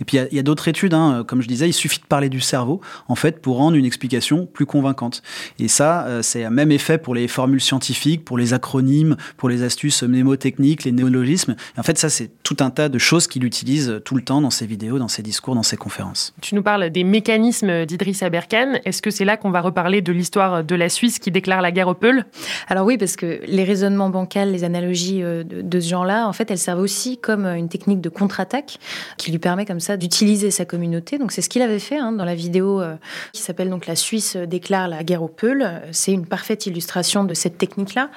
Et 0.00 0.04
puis 0.04 0.18
il 0.30 0.36
y 0.36 0.38
a, 0.38 0.42
d'autres 0.42 0.68
études, 0.68 0.94
hein, 0.94 1.24
comme 1.26 1.42
je 1.42 1.48
disais, 1.48 1.68
il 1.68 1.72
suffit 1.72 1.99
de 2.00 2.06
parler 2.06 2.28
du 2.28 2.40
cerveau, 2.40 2.80
en 3.08 3.14
fait, 3.14 3.40
pour 3.40 3.56
rendre 3.56 3.76
une 3.76 3.84
explication 3.84 4.46
plus 4.46 4.66
convaincante. 4.66 5.22
Et 5.58 5.68
ça, 5.68 6.06
euh, 6.06 6.22
c'est 6.22 6.44
un 6.44 6.50
même 6.50 6.72
effet 6.72 6.98
pour 6.98 7.14
les 7.14 7.28
formules 7.28 7.60
scientifiques, 7.60 8.24
pour 8.24 8.38
les 8.38 8.54
acronymes, 8.54 9.16
pour 9.36 9.48
les 9.48 9.62
astuces 9.62 10.02
mnémotechniques, 10.02 10.84
les 10.84 10.92
néologismes. 10.92 11.56
en 11.76 11.82
fait, 11.82 11.98
ça, 11.98 12.08
c'est 12.08 12.30
tout 12.42 12.56
un 12.60 12.70
tas 12.70 12.88
de 12.88 12.98
choses 12.98 13.26
qu'il 13.26 13.44
utilise 13.44 14.00
tout 14.04 14.14
le 14.14 14.22
temps 14.22 14.40
dans 14.40 14.50
ses 14.50 14.66
vidéos, 14.66 14.98
dans 14.98 15.08
ses 15.08 15.22
discours, 15.22 15.54
dans 15.54 15.62
ses 15.62 15.76
conférences. 15.76 16.34
Tu 16.40 16.54
nous 16.54 16.62
parles 16.62 16.90
des 16.90 17.04
mécanismes 17.04 17.86
d'Idriss 17.86 18.22
Aberkan. 18.22 18.80
Est-ce 18.84 19.02
que 19.02 19.10
c'est 19.10 19.24
là 19.24 19.36
qu'on 19.36 19.50
va 19.50 19.60
reparler 19.60 20.02
de 20.02 20.12
l'histoire 20.12 20.64
de 20.64 20.74
la 20.74 20.88
Suisse 20.88 21.18
qui 21.18 21.30
déclare 21.30 21.62
la 21.62 21.72
guerre 21.72 21.88
aux 21.88 21.94
Peuls? 21.94 22.24
Alors 22.68 22.86
oui, 22.86 22.98
parce 22.98 23.16
que 23.16 23.40
les 23.46 23.64
raisonnements 23.64 24.10
bancals, 24.10 24.50
les 24.50 24.64
analogies 24.64 25.22
euh, 25.22 25.44
de 25.44 25.80
ce 25.80 25.88
genre-là, 25.88 26.26
en 26.26 26.32
fait, 26.32 26.50
elles 26.50 26.58
servent 26.58 26.80
aussi 26.80 27.18
comme 27.18 27.46
une 27.46 27.68
technique 27.68 28.00
de 28.00 28.08
contre-attaque 28.08 28.78
qui 29.16 29.30
lui 29.30 29.38
permet 29.38 29.64
comme 29.64 29.80
ça 29.80 29.96
d'utiliser 29.96 30.50
sa 30.50 30.64
communauté. 30.64 31.18
Donc 31.18 31.32
c'est 31.32 31.42
ce 31.42 31.48
qu'il 31.48 31.62
avait 31.62 31.78
fait 31.78 31.89
hein, 31.96 32.12
dans 32.12 32.24
la 32.24 32.34
vidéo 32.34 32.80
euh, 32.80 32.96
qui 33.32 33.42
s'appelle 33.42 33.70
donc 33.70 33.86
La 33.86 33.96
Suisse 33.96 34.36
déclare 34.36 34.88
la 34.88 35.04
guerre 35.04 35.22
aux 35.22 35.28
Peuls. 35.28 35.82
C'est 35.92 36.12
une 36.12 36.26
parfaite 36.26 36.66
illustration 36.66 37.24
de 37.24 37.34
cette 37.34 37.58
technique-là. 37.58 38.10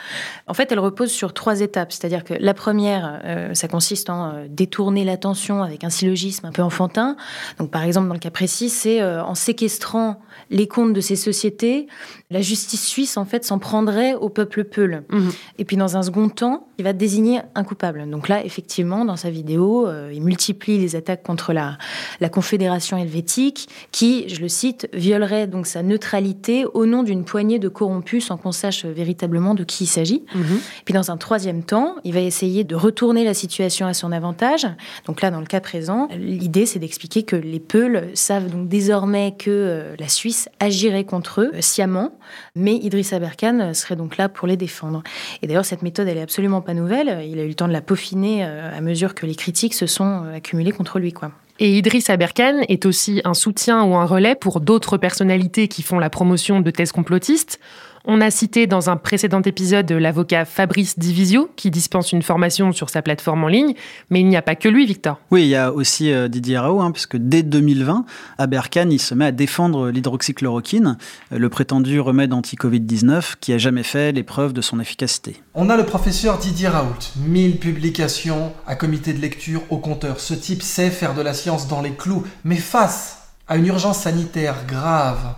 En 0.47 0.53
fait, 0.53 0.71
elle 0.71 0.79
repose 0.79 1.11
sur 1.11 1.33
trois 1.33 1.61
étapes. 1.61 1.91
C'est-à-dire 1.91 2.23
que 2.23 2.33
la 2.33 2.53
première, 2.53 3.21
euh, 3.25 3.53
ça 3.53 3.67
consiste 3.67 4.09
en 4.09 4.29
euh, 4.29 4.45
détourner 4.49 5.03
l'attention 5.03 5.63
avec 5.63 5.83
un 5.83 5.89
syllogisme 5.89 6.45
un 6.45 6.51
peu 6.51 6.61
enfantin. 6.61 7.15
Donc 7.59 7.71
par 7.71 7.83
exemple, 7.83 8.07
dans 8.07 8.13
le 8.13 8.19
cas 8.19 8.31
précis, 8.31 8.69
c'est 8.69 9.03
en 9.03 9.35
séquestrant 9.35 10.21
les 10.49 10.67
comptes 10.67 10.93
de 10.93 11.01
ces 11.01 11.15
sociétés, 11.15 11.87
la 12.29 12.41
justice 12.41 12.85
suisse 12.85 13.17
en 13.17 13.25
fait 13.25 13.43
s'en 13.45 13.59
prendrait 13.59 14.13
au 14.13 14.29
peuple 14.29 14.63
peul. 14.63 15.03
Mhm. 15.09 15.31
Et 15.57 15.65
puis 15.65 15.77
dans 15.77 15.97
un 15.97 16.03
second 16.03 16.29
temps, 16.29 16.67
il 16.77 16.83
va 16.83 16.93
désigner 16.93 17.41
un 17.55 17.63
coupable. 17.63 18.09
Donc 18.09 18.29
là, 18.29 18.43
effectivement, 18.43 19.05
dans 19.05 19.15
sa 19.15 19.29
vidéo, 19.29 19.87
il 20.11 20.21
multiplie 20.21 20.77
les 20.77 20.95
attaques 20.95 21.23
contre 21.23 21.53
la, 21.53 21.77
la 22.19 22.29
Confédération 22.29 22.97
helvétique, 22.97 23.62
qui, 23.91 24.29
je 24.29 24.41
le 24.41 24.47
cite, 24.47 24.89
violerait 24.93 25.47
donc 25.47 25.67
sa 25.67 25.83
neutralité 25.83 26.65
au 26.73 26.85
nom 26.85 27.03
d'une 27.03 27.25
poignée 27.25 27.59
de 27.59 27.69
corrompus 27.69 28.27
sans 28.27 28.37
qu'on 28.37 28.51
sache 28.51 28.85
véritablement 28.85 29.55
de 29.55 29.63
qui 29.63 29.83
il 29.83 29.87
s'agit. 29.87 30.23
Mhm. 30.35 30.59
Puis 30.85 30.93
dans 30.93 31.11
un 31.11 31.17
troisième 31.17 31.63
temps, 31.63 31.95
il 32.03 32.13
va 32.13 32.21
essayer 32.21 32.63
de 32.63 32.75
retourner 32.75 33.23
la 33.23 33.33
situation 33.33 33.87
à 33.87 33.93
son 33.93 34.11
avantage. 34.11 34.67
Donc 35.05 35.21
là, 35.21 35.31
dans 35.31 35.39
le 35.39 35.45
cas 35.45 35.59
présent, 35.59 36.07
l'idée 36.17 36.65
c'est 36.65 36.79
d'expliquer 36.79 37.23
que 37.23 37.35
les 37.35 37.59
Peuls 37.59 38.09
savent 38.13 38.49
donc 38.49 38.67
désormais 38.67 39.35
que 39.37 39.49
euh, 39.49 39.95
la 39.99 40.07
Suisse 40.07 40.49
agirait 40.59 41.03
contre 41.03 41.41
eux 41.41 41.51
euh, 41.53 41.61
sciemment, 41.61 42.17
mais 42.55 42.75
Idriss 42.75 43.13
Aberkan 43.13 43.73
serait 43.73 43.95
donc 43.95 44.17
là 44.17 44.29
pour 44.29 44.47
les 44.47 44.57
défendre. 44.57 45.03
Et 45.41 45.47
d'ailleurs, 45.47 45.65
cette 45.65 45.81
méthode, 45.81 46.07
elle 46.07 46.17
est 46.17 46.21
absolument 46.21 46.61
pas 46.61 46.73
nouvelle. 46.73 47.25
Il 47.27 47.39
a 47.39 47.43
eu 47.43 47.47
le 47.47 47.53
temps 47.55 47.67
de 47.67 47.73
la 47.73 47.81
peaufiner 47.81 48.45
euh, 48.45 48.75
à 48.75 48.81
mesure 48.81 49.15
que 49.15 49.25
les 49.25 49.35
critiques 49.35 49.73
se 49.73 49.87
sont 49.87 50.23
accumulées 50.33 50.71
contre 50.71 50.99
lui, 50.99 51.13
quoi. 51.13 51.31
Et 51.59 51.77
Idriss 51.77 52.09
Aberkan 52.09 52.61
est 52.67 52.85
aussi 52.85 53.21
un 53.25 53.35
soutien 53.35 53.83
ou 53.83 53.95
un 53.95 54.05
relais 54.05 54.35
pour 54.35 54.59
d'autres 54.59 54.97
personnalités 54.97 55.67
qui 55.67 55.83
font 55.83 55.99
la 55.99 56.09
promotion 56.09 56.61
de 56.61 56.71
thèses 56.71 56.91
complotistes. 56.91 57.59
On 58.05 58.19
a 58.19 58.31
cité 58.31 58.67
dans 58.67 58.89
un 58.89 58.97
précédent 58.97 59.41
épisode 59.43 59.89
l'avocat 59.93 60.43
Fabrice 60.43 60.99
Divisio 60.99 61.49
qui 61.55 61.71
dispense 61.71 62.11
une 62.11 62.21
formation 62.21 62.73
sur 62.73 62.89
sa 62.89 63.01
plateforme 63.01 63.45
en 63.45 63.47
ligne, 63.47 63.75
mais 64.09 64.19
il 64.19 64.27
n'y 64.27 64.35
a 64.35 64.41
pas 64.41 64.55
que 64.55 64.67
lui, 64.67 64.85
Victor. 64.85 65.21
Oui, 65.31 65.43
il 65.43 65.47
y 65.47 65.55
a 65.55 65.71
aussi 65.71 66.11
euh, 66.11 66.27
Didier 66.27 66.57
Raoult, 66.57 66.81
hein, 66.81 66.91
puisque 66.91 67.15
dès 67.15 67.43
2020, 67.43 68.03
à 68.37 68.47
Berkane, 68.47 68.91
il 68.91 68.99
se 68.99 69.15
met 69.15 69.27
à 69.27 69.31
défendre 69.31 69.89
l'hydroxychloroquine, 69.89 70.97
euh, 71.31 71.37
le 71.37 71.47
prétendu 71.47 72.01
remède 72.01 72.33
anti-Covid-19 72.33 73.35
qui 73.39 73.53
a 73.53 73.57
jamais 73.57 73.83
fait 73.83 74.11
l'épreuve 74.11 74.51
de 74.51 74.59
son 74.59 74.81
efficacité. 74.81 75.41
On 75.53 75.69
a 75.69 75.77
le 75.77 75.85
professeur 75.85 76.39
Didier 76.39 76.67
Raoult, 76.67 77.13
1000 77.25 77.57
publications 77.57 78.51
à 78.67 78.75
comité 78.75 79.13
de 79.13 79.21
lecture 79.21 79.61
au 79.69 79.77
compteur. 79.77 80.19
Ce 80.19 80.33
type 80.33 80.61
sait 80.61 80.89
faire 80.89 81.13
de 81.13 81.21
la 81.21 81.33
science 81.33 81.69
dans 81.69 81.81
les 81.81 81.93
clous, 81.93 82.25
mais 82.43 82.57
face 82.57 83.29
à 83.47 83.55
une 83.55 83.67
urgence 83.67 83.99
sanitaire 83.99 84.65
grave, 84.67 85.35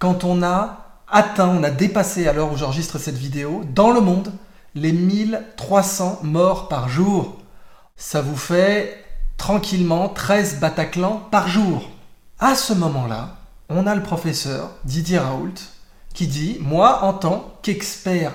quand 0.00 0.24
on 0.24 0.42
a 0.42 0.87
atteint, 1.10 1.48
on 1.48 1.62
a 1.62 1.70
dépassé 1.70 2.28
à 2.28 2.32
l'heure 2.32 2.52
où 2.52 2.56
j'enregistre 2.56 2.98
cette 2.98 3.16
vidéo, 3.16 3.62
dans 3.74 3.90
le 3.90 4.00
monde, 4.00 4.32
les 4.74 4.92
1300 4.92 6.20
morts 6.22 6.68
par 6.68 6.88
jour. 6.88 7.38
Ça 7.96 8.20
vous 8.20 8.36
fait 8.36 9.04
tranquillement 9.36 10.08
13 10.08 10.60
Bataclan 10.60 11.22
par 11.30 11.48
jour. 11.48 11.90
À 12.38 12.54
ce 12.54 12.72
moment-là, 12.74 13.36
on 13.68 13.86
a 13.86 13.94
le 13.94 14.02
professeur 14.02 14.70
Didier 14.84 15.18
Raoult 15.18 15.54
qui 16.14 16.26
dit 16.26 16.58
Moi, 16.60 17.04
en 17.04 17.12
tant 17.12 17.58
qu'expert 17.62 18.32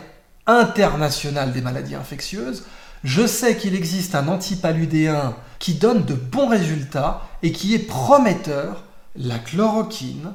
international 0.48 1.54
des 1.54 1.62
maladies 1.62 1.96
infectieuses, 1.96 2.66
je 3.04 3.28
sais 3.28 3.58
qu'il 3.58 3.76
existe 3.76 4.16
un 4.16 4.28
antipaludéen 4.28 5.36
qui 5.60 5.74
donne 5.76 6.06
de 6.06 6.14
bons 6.14 6.48
résultats 6.48 7.22
et 7.42 7.52
qui 7.52 7.76
est 7.76 7.80
prometteur. 7.80 8.84
La 9.16 9.38
chloroquine 9.38 10.34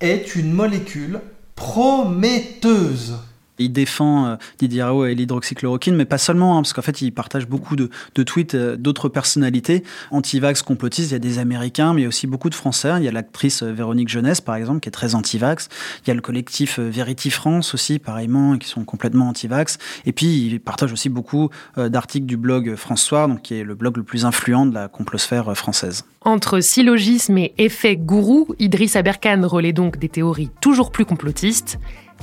est 0.00 0.34
une 0.34 0.52
molécule 0.52 1.20
prometteuse. 1.60 3.12
Il 3.60 3.72
défend 3.72 4.26
euh, 4.26 4.36
Didier 4.58 4.82
Raoult 4.82 5.04
et 5.04 5.14
l'hydroxychloroquine, 5.14 5.94
mais 5.94 6.06
pas 6.06 6.18
seulement, 6.18 6.56
hein, 6.56 6.62
parce 6.62 6.72
qu'en 6.72 6.82
fait, 6.82 7.02
il 7.02 7.12
partage 7.12 7.46
beaucoup 7.46 7.76
de, 7.76 7.90
tweets 8.14 8.54
euh, 8.54 8.76
d'autres 8.76 9.10
personnalités 9.10 9.84
anti-vax 10.10 10.62
complotistes. 10.62 11.10
Il 11.10 11.12
y 11.12 11.16
a 11.16 11.20
des 11.20 11.38
Américains, 11.38 11.92
mais 11.92 12.00
il 12.00 12.04
y 12.04 12.06
a 12.06 12.08
aussi 12.08 12.26
beaucoup 12.26 12.48
de 12.48 12.54
Français. 12.54 12.92
Il 12.96 13.04
y 13.04 13.08
a 13.08 13.12
l'actrice 13.12 13.62
euh, 13.62 13.70
Véronique 13.70 14.08
Jeunesse, 14.08 14.40
par 14.40 14.54
exemple, 14.56 14.80
qui 14.80 14.88
est 14.88 14.92
très 14.92 15.14
anti-vax. 15.14 15.68
Il 16.04 16.08
y 16.08 16.10
a 16.10 16.14
le 16.14 16.22
collectif 16.22 16.78
Verity 16.80 17.30
France 17.30 17.74
aussi, 17.74 17.98
pareillement, 17.98 18.56
qui 18.56 18.68
sont 18.68 18.84
complètement 18.84 19.28
anti-vax. 19.28 19.76
Et 20.06 20.12
puis, 20.12 20.46
il 20.46 20.60
partage 20.60 20.92
aussi 20.92 21.10
beaucoup 21.10 21.50
d'articles 21.76 22.26
du 22.26 22.36
blog 22.36 22.76
François, 22.76 23.26
donc 23.26 23.42
qui 23.42 23.54
est 23.54 23.64
le 23.64 23.74
blog 23.74 23.96
le 23.96 24.02
plus 24.02 24.24
influent 24.24 24.66
de 24.66 24.74
la 24.74 24.88
complosphère 24.88 25.56
française. 25.56 26.04
Entre 26.22 26.60
syllogisme 26.60 27.38
et 27.38 27.54
effet 27.58 27.96
gourou, 27.96 28.48
Idriss 28.58 28.96
Aberkan 28.96 29.42
relaie 29.46 29.72
donc 29.72 29.98
des 29.98 30.08
théories 30.08 30.50
toujours 30.60 30.90
plus 30.90 31.04
complotistes 31.04 31.78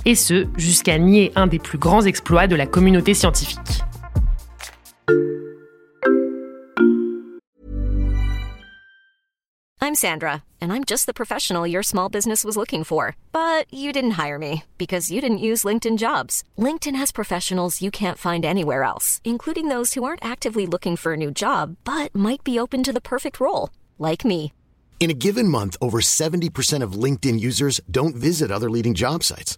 et 0.06 0.16
ce, 0.16 0.48
jusqu'à 0.58 0.98
nier 0.98 1.32
un 1.36 1.48
des 1.48 1.60
plus 1.60 1.77
grands 1.77 2.06
exploits 2.06 2.48
de 2.48 2.56
la 2.56 2.66
communauté 2.66 3.13
scientifique. 3.13 3.84
I'm 9.88 9.96
Sandra, 9.96 10.44
and 10.60 10.74
I'm 10.74 10.84
just 10.84 11.06
the 11.06 11.13
professional 11.13 11.66
your 11.66 11.82
small 11.82 12.10
business 12.10 12.44
was 12.44 12.58
looking 12.58 12.84
for. 12.84 13.16
But 13.32 13.74
you 13.74 13.94
didn't 13.94 14.18
hire 14.24 14.38
me 14.38 14.63
because 14.77 15.10
you 15.10 15.22
didn't 15.22 15.38
use 15.50 15.63
LinkedIn 15.63 15.98
jobs. 15.98 16.44
LinkedIn 16.58 16.98
has 16.98 17.12
professionals 17.13 17.82
you 17.82 17.89
can't 17.89 18.18
find 18.18 18.44
anywhere 18.44 18.84
else, 18.84 19.22
including 19.24 19.70
those 19.70 19.94
who 19.94 20.04
aren't 20.04 20.25
actively 20.25 20.66
looking 20.68 20.98
for 20.98 21.13
a 21.13 21.18
new 21.18 21.32
job 21.32 21.77
but 21.86 22.13
might 22.13 22.44
be 22.44 22.60
open 22.60 22.84
to 22.84 22.92
the 22.92 23.00
perfect 23.13 23.39
role, 23.39 23.70
like 23.98 24.25
me. 24.25 24.51
In 25.00 25.10
a 25.10 25.20
given 25.25 25.48
month, 25.48 25.77
over 25.80 26.00
70% 26.01 26.84
of 26.84 27.01
LinkedIn 27.04 27.39
users 27.39 27.80
don't 27.89 28.16
visit 28.16 28.51
other 28.51 28.70
leading 28.70 28.94
job 28.94 29.24
sites. 29.24 29.58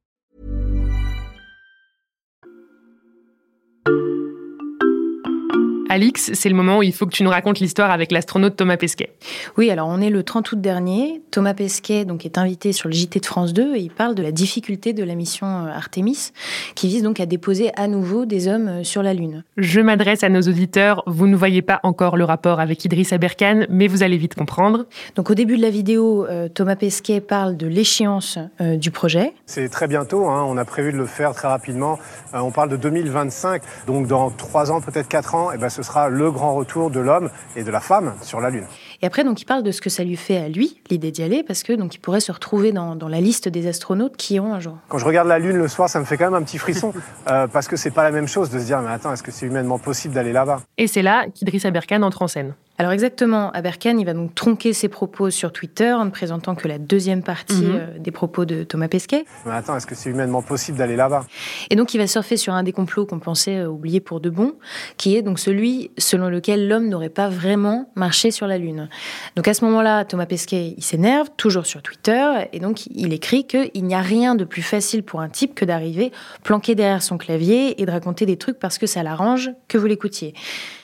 Alix, 5.91 6.31
c'est 6.35 6.47
le 6.47 6.55
moment 6.55 6.77
où 6.77 6.83
il 6.83 6.93
faut 6.93 7.05
que 7.05 7.11
tu 7.11 7.21
nous 7.21 7.29
racontes 7.29 7.59
l'histoire 7.59 7.91
avec 7.91 8.13
l'astronaute 8.13 8.55
Thomas 8.55 8.77
Pesquet. 8.77 9.11
Oui, 9.57 9.69
alors 9.69 9.89
on 9.89 9.99
est 9.99 10.09
le 10.09 10.23
30 10.23 10.53
août 10.53 10.61
dernier. 10.61 11.21
Thomas 11.31 11.53
Pesquet 11.53 12.05
donc, 12.05 12.25
est 12.25 12.37
invité 12.37 12.71
sur 12.71 12.87
le 12.87 12.95
JT 12.95 13.19
de 13.19 13.25
France 13.25 13.51
2 13.51 13.75
et 13.75 13.79
il 13.79 13.91
parle 13.91 14.15
de 14.15 14.23
la 14.23 14.31
difficulté 14.31 14.93
de 14.93 15.03
la 15.03 15.15
mission 15.15 15.47
euh, 15.47 15.67
Artemis, 15.67 16.31
qui 16.75 16.87
vise 16.87 17.03
donc 17.03 17.19
à 17.19 17.25
déposer 17.25 17.71
à 17.75 17.89
nouveau 17.89 18.25
des 18.25 18.47
hommes 18.47 18.69
euh, 18.69 18.83
sur 18.85 19.03
la 19.03 19.13
Lune. 19.13 19.43
Je 19.57 19.81
m'adresse 19.81 20.23
à 20.23 20.29
nos 20.29 20.39
auditeurs. 20.39 21.03
Vous 21.07 21.27
ne 21.27 21.35
voyez 21.35 21.61
pas 21.61 21.81
encore 21.83 22.15
le 22.15 22.23
rapport 22.23 22.61
avec 22.61 22.85
Idriss 22.85 23.11
Aberkan, 23.11 23.65
mais 23.69 23.87
vous 23.87 24.01
allez 24.01 24.15
vite 24.15 24.35
comprendre. 24.35 24.85
Donc 25.17 25.29
au 25.29 25.35
début 25.35 25.57
de 25.57 25.61
la 25.61 25.71
vidéo, 25.71 26.25
euh, 26.25 26.47
Thomas 26.47 26.77
Pesquet 26.77 27.19
parle 27.19 27.57
de 27.57 27.67
l'échéance 27.67 28.39
du 28.61 28.91
projet. 28.91 29.33
C'est 29.45 29.67
très 29.67 29.89
bientôt, 29.89 30.29
hein. 30.29 30.45
on 30.47 30.55
a 30.55 30.63
prévu 30.63 30.93
de 30.93 30.97
le 30.97 31.05
faire 31.05 31.33
très 31.33 31.49
rapidement. 31.49 31.99
on 32.33 32.51
parle 32.51 32.69
de 32.69 32.77
2025, 32.77 33.61
donc 33.87 34.07
dans 34.07 34.29
trois 34.29 34.71
ans, 34.71 34.79
peut-être 34.79 35.09
quatre 35.09 35.35
ans, 35.35 35.51
et 35.51 35.55
eh 35.55 35.57
ben, 35.57 35.67
ce 35.67 35.80
sera 35.83 36.09
le 36.09 36.31
grand 36.31 36.55
retour 36.55 36.91
de 36.91 36.99
l'homme 36.99 37.29
et 37.55 37.63
de 37.63 37.71
la 37.71 37.79
femme 37.79 38.13
sur 38.21 38.39
la 38.41 38.49
Lune. 38.49 38.65
Et 39.01 39.05
après, 39.05 39.23
donc, 39.23 39.41
il 39.41 39.45
parle 39.45 39.63
de 39.63 39.71
ce 39.71 39.81
que 39.81 39.89
ça 39.89 40.03
lui 40.03 40.15
fait 40.15 40.37
à 40.37 40.49
lui, 40.49 40.81
l'idée 40.89 41.11
d'y 41.11 41.23
aller, 41.23 41.43
parce 41.43 41.63
que 41.63 41.73
donc, 41.73 41.95
il 41.95 41.99
pourrait 41.99 42.19
se 42.19 42.31
retrouver 42.31 42.71
dans, 42.71 42.95
dans, 42.95 43.07
la 43.07 43.21
liste 43.21 43.47
des 43.49 43.67
astronautes 43.67 44.17
qui 44.17 44.39
ont 44.39 44.53
un 44.53 44.59
jour. 44.59 44.77
Quand 44.89 44.97
je 44.97 45.05
regarde 45.05 45.27
la 45.27 45.39
Lune 45.39 45.57
le 45.57 45.67
soir, 45.67 45.89
ça 45.89 45.99
me 45.99 46.05
fait 46.05 46.17
quand 46.17 46.25
même 46.25 46.41
un 46.41 46.43
petit 46.43 46.57
frisson, 46.57 46.93
euh, 47.29 47.47
parce 47.47 47.67
que 47.67 47.75
c'est 47.75 47.91
pas 47.91 48.03
la 48.03 48.11
même 48.11 48.27
chose 48.27 48.49
de 48.49 48.59
se 48.59 48.65
dire, 48.65 48.81
mais 48.81 48.91
attends, 48.91 49.13
est-ce 49.13 49.23
que 49.23 49.31
c'est 49.31 49.45
humainement 49.45 49.79
possible 49.79 50.13
d'aller 50.13 50.33
là-bas? 50.33 50.61
Et 50.77 50.87
c'est 50.87 51.01
là 51.01 51.25
qu'Idriss 51.33 51.65
Aberkan 51.65 52.01
entre 52.03 52.21
en 52.21 52.27
scène. 52.27 52.53
Alors 52.81 52.93
exactement, 52.93 53.51
Aberkan, 53.51 53.99
il 53.99 54.05
va 54.07 54.13
donc 54.15 54.33
tronquer 54.33 54.73
ses 54.73 54.89
propos 54.89 55.29
sur 55.29 55.53
Twitter 55.53 55.93
en 55.93 56.05
ne 56.05 56.09
présentant 56.09 56.55
que 56.55 56.67
la 56.67 56.79
deuxième 56.79 57.21
partie 57.21 57.61
mhm. 57.61 57.75
euh, 57.75 57.99
des 57.99 58.09
propos 58.09 58.43
de 58.43 58.63
Thomas 58.63 58.87
Pesquet. 58.87 59.23
Mais 59.45 59.51
attends, 59.51 59.77
est-ce 59.77 59.85
que 59.85 59.93
c'est 59.93 60.09
humainement 60.09 60.41
possible 60.41 60.79
d'aller 60.79 60.95
là-bas? 60.95 61.27
Et 61.69 61.75
donc 61.75 61.93
il 61.93 61.99
va 61.99 62.07
surfer 62.07 62.37
sur 62.37 62.55
un 62.55 62.63
des 62.63 62.71
complots 62.71 63.05
qu'on 63.05 63.19
pensait 63.19 63.57
euh, 63.59 63.67
oublier 63.67 63.99
pour 63.99 64.19
de 64.19 64.31
bon, 64.31 64.55
qui 64.97 65.15
est 65.15 65.21
donc 65.21 65.37
celui 65.37 65.91
selon 65.99 66.27
lequel 66.27 66.67
l'homme 66.67 66.89
n'aurait 66.89 67.09
pas 67.09 67.29
vraiment 67.29 67.91
marché 67.93 68.31
sur 68.31 68.47
la 68.47 68.57
Lune. 68.57 68.89
Donc 69.35 69.47
à 69.47 69.53
ce 69.53 69.63
moment-là, 69.65 70.03
Thomas 70.03 70.25
Pesquet, 70.25 70.73
il 70.75 70.83
s'énerve, 70.83 71.29
toujours 71.37 71.67
sur 71.67 71.83
Twitter, 71.83 72.47
et 72.51 72.59
donc 72.59 72.87
il 72.87 73.13
écrit 73.13 73.45
qu'il 73.45 73.85
n'y 73.85 73.93
a 73.93 74.01
rien 74.01 74.33
de 74.33 74.43
plus 74.43 74.63
facile 74.63 75.03
pour 75.03 75.21
un 75.21 75.29
type 75.29 75.53
que 75.53 75.65
d'arriver 75.65 76.11
planqué 76.41 76.73
derrière 76.73 77.03
son 77.03 77.19
clavier 77.19 77.79
et 77.79 77.85
de 77.85 77.91
raconter 77.91 78.25
des 78.25 78.37
trucs 78.37 78.57
parce 78.57 78.79
que 78.79 78.87
ça 78.87 79.03
l'arrange 79.03 79.51
que 79.67 79.77
vous 79.77 79.85
l'écoutiez. 79.85 80.33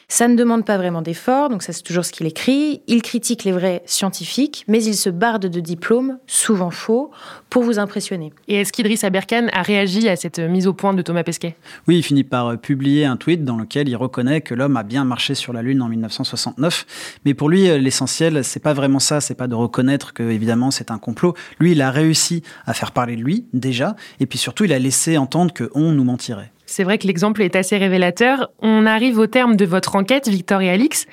Ça 0.09 0.29
ne 0.29 0.37
demande 0.37 0.63
pas 0.63 0.77
vraiment 0.77 1.01
d'effort, 1.01 1.49
donc 1.49 1.63
ça 1.63 1.73
c'est 1.73 1.83
toujours 1.83 2.05
ce 2.05 2.13
qu'il 2.13 2.27
écrit. 2.27 2.81
Il 2.87 3.01
critique 3.01 3.43
les 3.43 3.51
vrais 3.51 3.83
scientifiques, 3.85 4.63
mais 4.69 4.81
il 4.81 4.93
se 4.93 5.09
barde 5.09 5.47
de 5.47 5.59
diplômes, 5.59 6.17
souvent 6.27 6.71
faux, 6.71 7.11
pour 7.49 7.63
vous 7.63 7.77
impressionner. 7.77 8.31
Et 8.47 8.61
est-ce 8.61 8.71
qu'Idriss 8.71 9.03
Aberkan 9.03 9.47
a 9.51 9.61
réagi 9.63 10.07
à 10.07 10.15
cette 10.15 10.39
mise 10.39 10.65
au 10.65 10.71
point 10.71 10.93
de 10.93 11.01
Thomas 11.01 11.23
Pesquet? 11.23 11.57
Oui, 11.89 11.97
il 11.97 12.03
finit 12.03 12.23
par 12.23 12.47
euh, 12.47 12.55
publier 12.55 13.03
un 13.03 13.17
tweet 13.17 13.43
dans 13.43 13.57
lequel 13.57 13.89
il 13.89 13.97
reconnaît 13.97 14.39
que 14.39 14.55
l'homme 14.55 14.77
a 14.77 14.83
bien 14.83 15.03
marché 15.03 15.35
sur 15.35 15.51
la 15.51 15.61
Lune 15.61 15.81
en 15.81 15.89
1969. 15.89 17.19
Mais 17.25 17.33
pour 17.33 17.49
lui, 17.49 17.69
euh, 17.69 17.77
l'essentiel, 17.77 18.45
c'est 18.45 18.61
pas 18.61 18.73
vraiment 18.73 18.99
ça, 18.99 19.19
c'est 19.19 19.35
pas 19.35 19.47
de 19.47 19.55
reconnaître 19.55 20.13
que 20.13 20.23
évidemment 20.23 20.71
c'est 20.71 20.89
un 20.89 20.99
complot. 20.99 21.33
Lui, 21.59 21.73
il 21.73 21.81
a 21.81 21.91
réussi 21.91 22.43
à 22.65 22.73
faire 22.73 22.93
parler 22.93 23.17
de 23.17 23.23
lui 23.23 23.45
déjà, 23.51 23.97
et 24.21 24.25
puis 24.25 24.37
surtout, 24.37 24.63
il 24.63 24.71
a 24.71 24.79
laissé 24.79 25.17
entendre 25.17 25.51
que 25.51 25.69
on 25.75 25.91
nous 25.91 26.05
mentirait. 26.05 26.53
C'est 26.69 26.83
vrai 26.83 26.97
que 26.97 27.07
l'exemple 27.07 27.41
est 27.41 27.55
assez 27.55 27.77
révélateur. 27.77 28.51
On 28.59 28.85
arrive 28.85 29.17
au 29.17 29.25
terme 29.25 29.55
de 29.55 29.65
votre 29.65 29.95
enquête, 29.95 30.27
Victor 30.27 30.61
et 30.61 30.69
Alix. 30.69 31.07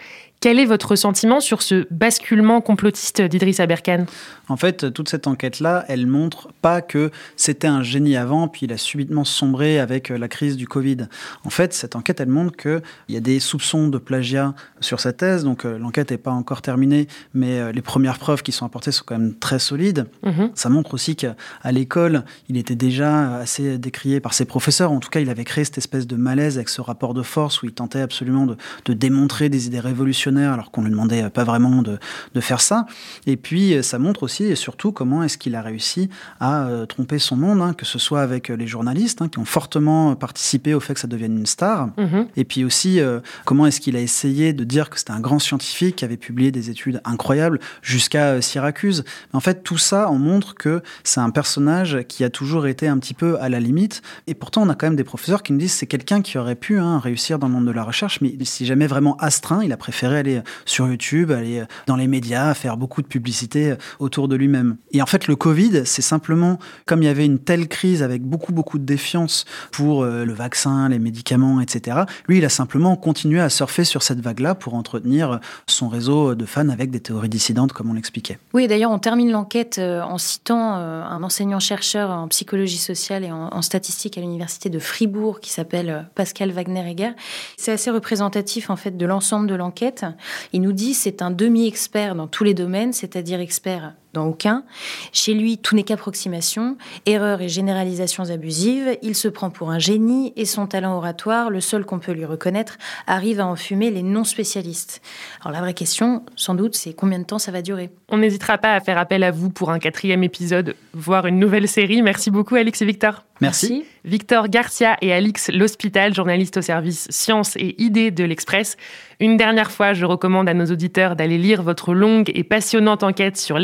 Quel 0.44 0.58
est 0.58 0.66
votre 0.66 0.94
sentiment 0.94 1.40
sur 1.40 1.62
ce 1.62 1.86
basculement 1.90 2.60
complotiste 2.60 3.22
d'Idriss 3.22 3.60
Aberkan? 3.60 4.04
En 4.48 4.58
fait, 4.58 4.92
toute 4.92 5.08
cette 5.08 5.26
enquête-là, 5.26 5.86
elle 5.88 6.06
montre 6.06 6.48
pas 6.60 6.82
que 6.82 7.10
c'était 7.34 7.66
un 7.66 7.82
génie 7.82 8.14
avant, 8.14 8.46
puis 8.46 8.66
il 8.66 8.72
a 8.74 8.76
subitement 8.76 9.24
sombré 9.24 9.80
avec 9.80 10.10
euh, 10.10 10.18
la 10.18 10.28
crise 10.28 10.58
du 10.58 10.68
Covid. 10.68 11.08
En 11.44 11.48
fait, 11.50 11.72
cette 11.72 11.96
enquête, 11.96 12.20
elle 12.20 12.28
montre 12.28 12.54
qu'il 12.58 12.82
y 13.08 13.16
a 13.16 13.20
des 13.20 13.40
soupçons 13.40 13.88
de 13.88 13.96
plagiat 13.96 14.52
sur 14.80 15.00
sa 15.00 15.14
thèse, 15.14 15.44
donc 15.44 15.64
euh, 15.64 15.78
l'enquête 15.78 16.10
n'est 16.10 16.18
pas 16.18 16.32
encore 16.32 16.60
terminée, 16.60 17.08
mais 17.32 17.58
euh, 17.58 17.72
les 17.72 17.80
premières 17.80 18.18
preuves 18.18 18.42
qui 18.42 18.52
sont 18.52 18.66
apportées 18.66 18.92
sont 18.92 19.04
quand 19.06 19.18
même 19.18 19.34
très 19.34 19.58
solides. 19.58 20.04
Mhm. 20.24 20.50
Ça 20.54 20.68
montre 20.68 20.92
aussi 20.92 21.16
qu'à 21.16 21.36
l'école, 21.72 22.22
il 22.50 22.58
était 22.58 22.74
déjà 22.74 23.36
assez 23.36 23.78
décrié 23.78 24.20
par 24.20 24.34
ses 24.34 24.44
professeurs. 24.44 24.92
En 24.92 25.00
tout 25.00 25.08
cas, 25.08 25.20
il 25.20 25.30
avait 25.30 25.44
créé 25.44 25.64
cette 25.64 25.78
espèce 25.78 26.06
de 26.06 26.16
malaise 26.16 26.58
avec 26.58 26.68
ce 26.68 26.82
rapport 26.82 27.14
de 27.14 27.22
force 27.22 27.62
où 27.62 27.66
il 27.66 27.72
tentait 27.72 28.02
absolument 28.02 28.44
de, 28.44 28.58
de 28.84 28.92
démontrer 28.92 29.48
des 29.48 29.68
idées 29.68 29.80
révolutionnaires 29.80 30.33
alors 30.42 30.70
qu'on 30.70 30.82
lui 30.82 30.90
demandait 30.90 31.28
pas 31.30 31.44
vraiment 31.44 31.82
de, 31.82 31.98
de 32.34 32.40
faire 32.40 32.60
ça. 32.60 32.86
Et 33.26 33.36
puis 33.36 33.82
ça 33.82 33.98
montre 33.98 34.22
aussi 34.22 34.44
et 34.44 34.56
surtout 34.56 34.92
comment 34.92 35.22
est-ce 35.22 35.38
qu'il 35.38 35.54
a 35.54 35.62
réussi 35.62 36.08
à 36.40 36.68
tromper 36.88 37.18
son 37.18 37.36
monde, 37.36 37.60
hein, 37.60 37.74
que 37.74 37.86
ce 37.86 37.98
soit 37.98 38.22
avec 38.22 38.48
les 38.48 38.66
journalistes 38.66 39.22
hein, 39.22 39.28
qui 39.28 39.38
ont 39.38 39.44
fortement 39.44 40.14
participé 40.16 40.74
au 40.74 40.80
fait 40.80 40.94
que 40.94 41.00
ça 41.00 41.06
devienne 41.06 41.38
une 41.38 41.46
star, 41.46 41.88
mm-hmm. 41.98 42.26
et 42.36 42.44
puis 42.44 42.64
aussi 42.64 43.00
comment 43.44 43.66
est-ce 43.66 43.80
qu'il 43.80 43.96
a 43.96 44.00
essayé 44.00 44.52
de 44.52 44.64
dire 44.64 44.90
que 44.90 44.98
c'était 44.98 45.12
un 45.12 45.20
grand 45.20 45.38
scientifique 45.38 45.96
qui 45.96 46.04
avait 46.04 46.16
publié 46.16 46.50
des 46.50 46.70
études 46.70 47.00
incroyables 47.04 47.60
jusqu'à 47.82 48.40
Syracuse. 48.40 49.04
En 49.32 49.40
fait, 49.40 49.62
tout 49.62 49.78
ça, 49.78 50.10
on 50.10 50.18
montre 50.18 50.54
que 50.54 50.82
c'est 51.02 51.20
un 51.20 51.30
personnage 51.30 52.00
qui 52.08 52.24
a 52.24 52.30
toujours 52.30 52.66
été 52.66 52.88
un 52.88 52.98
petit 52.98 53.14
peu 53.14 53.38
à 53.40 53.48
la 53.48 53.60
limite. 53.60 54.02
Et 54.26 54.34
pourtant, 54.34 54.62
on 54.62 54.68
a 54.68 54.74
quand 54.74 54.86
même 54.86 54.96
des 54.96 55.04
professeurs 55.04 55.42
qui 55.42 55.52
nous 55.52 55.58
disent 55.58 55.72
c'est 55.72 55.86
quelqu'un 55.86 56.22
qui 56.22 56.38
aurait 56.38 56.54
pu 56.54 56.78
hein, 56.78 56.98
réussir 56.98 57.38
dans 57.38 57.48
le 57.48 57.54
monde 57.54 57.66
de 57.66 57.72
la 57.72 57.82
recherche, 57.82 58.20
mais 58.20 58.34
si 58.42 58.66
jamais 58.66 58.86
vraiment 58.86 59.16
astreint, 59.16 59.62
il 59.62 59.72
a 59.72 59.76
préféré 59.76 60.13
aller 60.14 60.42
sur 60.64 60.86
YouTube, 60.86 61.30
aller 61.30 61.64
dans 61.86 61.96
les 61.96 62.06
médias, 62.06 62.54
faire 62.54 62.76
beaucoup 62.76 63.02
de 63.02 63.06
publicité 63.06 63.74
autour 63.98 64.28
de 64.28 64.36
lui-même. 64.36 64.76
Et 64.92 65.02
en 65.02 65.06
fait, 65.06 65.26
le 65.26 65.36
Covid, 65.36 65.82
c'est 65.84 66.02
simplement 66.02 66.58
comme 66.86 67.02
il 67.02 67.06
y 67.06 67.08
avait 67.08 67.26
une 67.26 67.38
telle 67.38 67.68
crise 67.68 68.02
avec 68.02 68.22
beaucoup, 68.22 68.52
beaucoup 68.52 68.78
de 68.78 68.84
défiance 68.84 69.44
pour 69.72 70.02
euh, 70.02 70.24
le 70.24 70.32
vaccin, 70.32 70.88
les 70.88 70.98
médicaments, 70.98 71.60
etc. 71.60 72.02
Lui, 72.28 72.38
il 72.38 72.44
a 72.44 72.48
simplement 72.48 72.96
continué 72.96 73.40
à 73.40 73.48
surfer 73.48 73.84
sur 73.84 74.02
cette 74.02 74.20
vague-là 74.20 74.54
pour 74.54 74.74
entretenir 74.74 75.40
son 75.66 75.88
réseau 75.88 76.34
de 76.34 76.44
fans 76.44 76.68
avec 76.68 76.90
des 76.90 77.00
théories 77.00 77.28
dissidentes, 77.28 77.72
comme 77.72 77.90
on 77.90 77.94
l'expliquait. 77.94 78.38
Oui, 78.52 78.66
d'ailleurs, 78.66 78.90
on 78.90 78.98
termine 78.98 79.30
l'enquête 79.30 79.78
euh, 79.78 80.02
en 80.02 80.18
citant 80.18 80.76
euh, 80.76 81.02
un 81.02 81.22
enseignant-chercheur 81.22 82.10
en 82.10 82.28
psychologie 82.28 82.78
sociale 82.78 83.24
et 83.24 83.32
en, 83.32 83.62
statistique 83.62 84.18
à 84.18 84.20
l'université 84.20 84.70
de 84.70 84.78
Fribourg 84.78 85.40
qui 85.40 85.50
s'appelle 85.50 85.90
euh, 85.90 86.02
Pascal 86.14 86.50
Wagner-Egger. 86.50 87.12
C'est 87.56 87.72
assez 87.72 87.90
représentatif 87.90 88.70
en 88.70 88.76
fait 88.76 88.96
de 88.96 89.06
l'ensemble 89.06 89.46
de 89.46 89.54
l'enquête. 89.54 90.03
Il 90.52 90.62
nous 90.62 90.72
dit 90.72 90.94
c'est 90.94 91.22
un 91.22 91.30
demi-expert 91.30 92.14
dans 92.14 92.26
tous 92.26 92.44
les 92.44 92.54
domaines, 92.54 92.92
c'est-à-dire 92.92 93.40
expert 93.40 93.94
dans 94.14 94.26
aucun. 94.26 94.64
Chez 95.12 95.34
lui, 95.34 95.58
tout 95.58 95.76
n'est 95.76 95.82
qu'approximation, 95.82 96.78
erreurs 97.04 97.42
et 97.42 97.50
généralisations 97.50 98.30
abusives. 98.30 98.96
Il 99.02 99.14
se 99.14 99.28
prend 99.28 99.50
pour 99.50 99.70
un 99.70 99.78
génie 99.78 100.32
et 100.36 100.46
son 100.46 100.66
talent 100.66 100.96
oratoire, 100.96 101.50
le 101.50 101.60
seul 101.60 101.84
qu'on 101.84 101.98
peut 101.98 102.12
lui 102.12 102.24
reconnaître, 102.24 102.78
arrive 103.06 103.40
à 103.40 103.46
enfumer 103.46 103.90
les 103.90 104.02
non-spécialistes. 104.02 105.02
Alors 105.42 105.52
la 105.52 105.60
vraie 105.60 105.74
question, 105.74 106.24
sans 106.36 106.54
doute, 106.54 106.74
c'est 106.74 106.94
combien 106.94 107.18
de 107.18 107.24
temps 107.24 107.38
ça 107.38 107.52
va 107.52 107.60
durer? 107.60 107.90
On 108.08 108.16
n'hésitera 108.18 108.56
pas 108.56 108.74
à 108.74 108.80
faire 108.80 108.96
appel 108.96 109.22
à 109.22 109.30
vous 109.30 109.50
pour 109.50 109.70
un 109.70 109.78
quatrième 109.78 110.24
épisode, 110.24 110.76
voire 110.94 111.26
une 111.26 111.38
nouvelle 111.38 111.68
série. 111.68 112.00
Merci 112.00 112.30
beaucoup 112.30 112.54
Alex 112.54 112.80
et 112.80 112.86
Victor. 112.86 113.24
Merci. 113.40 113.84
Victor 114.04 114.48
Garcia 114.48 114.96
et 115.00 115.12
Alix 115.12 115.50
L'Hospital, 115.52 116.14
journalistes 116.14 116.58
au 116.58 116.62
service 116.62 117.08
sciences 117.10 117.56
et 117.56 117.74
idées 117.82 118.12
de 118.12 118.22
l'Express. 118.22 118.76
Une 119.18 119.36
dernière 119.36 119.70
fois, 119.70 119.92
je 119.92 120.04
recommande 120.04 120.48
à 120.48 120.54
nos 120.54 120.66
auditeurs 120.66 121.16
d'aller 121.16 121.38
lire 121.38 121.62
votre 121.62 121.94
longue 121.94 122.30
et 122.34 122.44
passionnante 122.44 123.02
enquête 123.02 123.36
sur 123.36 123.58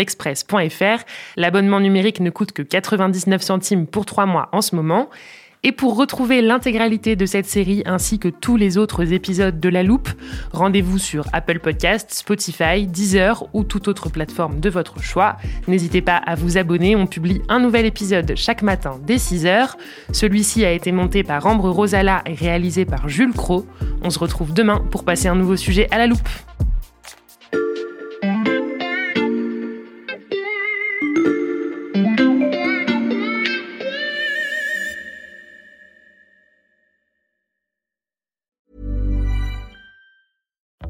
L'abonnement 1.37 1.80
numérique 1.80 2.20
ne 2.20 2.30
coûte 2.30 2.52
que 2.52 2.62
99 2.62 3.42
centimes 3.42 3.87
pour 3.87 4.06
trois 4.06 4.26
mois 4.26 4.49
en 4.52 4.61
ce 4.61 4.75
moment. 4.75 5.09
Et 5.62 5.73
pour 5.73 5.97
retrouver 5.97 6.40
l'intégralité 6.40 7.16
de 7.16 7.26
cette 7.26 7.44
série 7.44 7.82
ainsi 7.85 8.18
que 8.18 8.28
tous 8.28 8.56
les 8.56 8.78
autres 8.78 9.12
épisodes 9.12 9.61
de 9.61 9.68
La 9.68 9.82
Loupe, 9.82 10.09
rendez-vous 10.52 10.97
sur 10.97 11.26
Apple 11.35 11.59
Podcasts, 11.59 12.14
Spotify, 12.14 12.87
Deezer 12.87 13.44
ou 13.52 13.62
toute 13.62 13.87
autre 13.87 14.09
plateforme 14.09 14.59
de 14.59 14.70
votre 14.70 15.02
choix. 15.02 15.37
N'hésitez 15.68 16.00
pas 16.00 16.16
à 16.16 16.35
vous 16.35 16.56
abonner, 16.56 16.97
on 16.97 17.06
publie 17.06 17.42
un 17.50 17.61
nouvel 17.61 17.85
épisode 17.85 18.32
chaque 18.37 18.62
matin 18.62 18.99
dès 19.06 19.16
6h. 19.16 19.75
Celui-ci 20.12 20.64
a 20.64 20.73
été 20.73 20.92
monté 20.92 21.25
par 21.25 21.44
Ambre 21.44 21.68
Rosala 21.68 22.23
et 22.25 22.32
réalisé 22.32 22.87
par 22.87 23.11
Jules 23.11 23.35
Cro. 23.35 23.66
On 24.02 24.09
se 24.09 24.18
retrouve 24.18 24.54
demain 24.54 24.82
pour 24.90 25.04
passer 25.04 25.28
un 25.28 25.35
nouveau 25.35 25.56
sujet 25.56 25.88
à 25.90 25.99
la 25.99 26.06
loupe. 26.06 26.28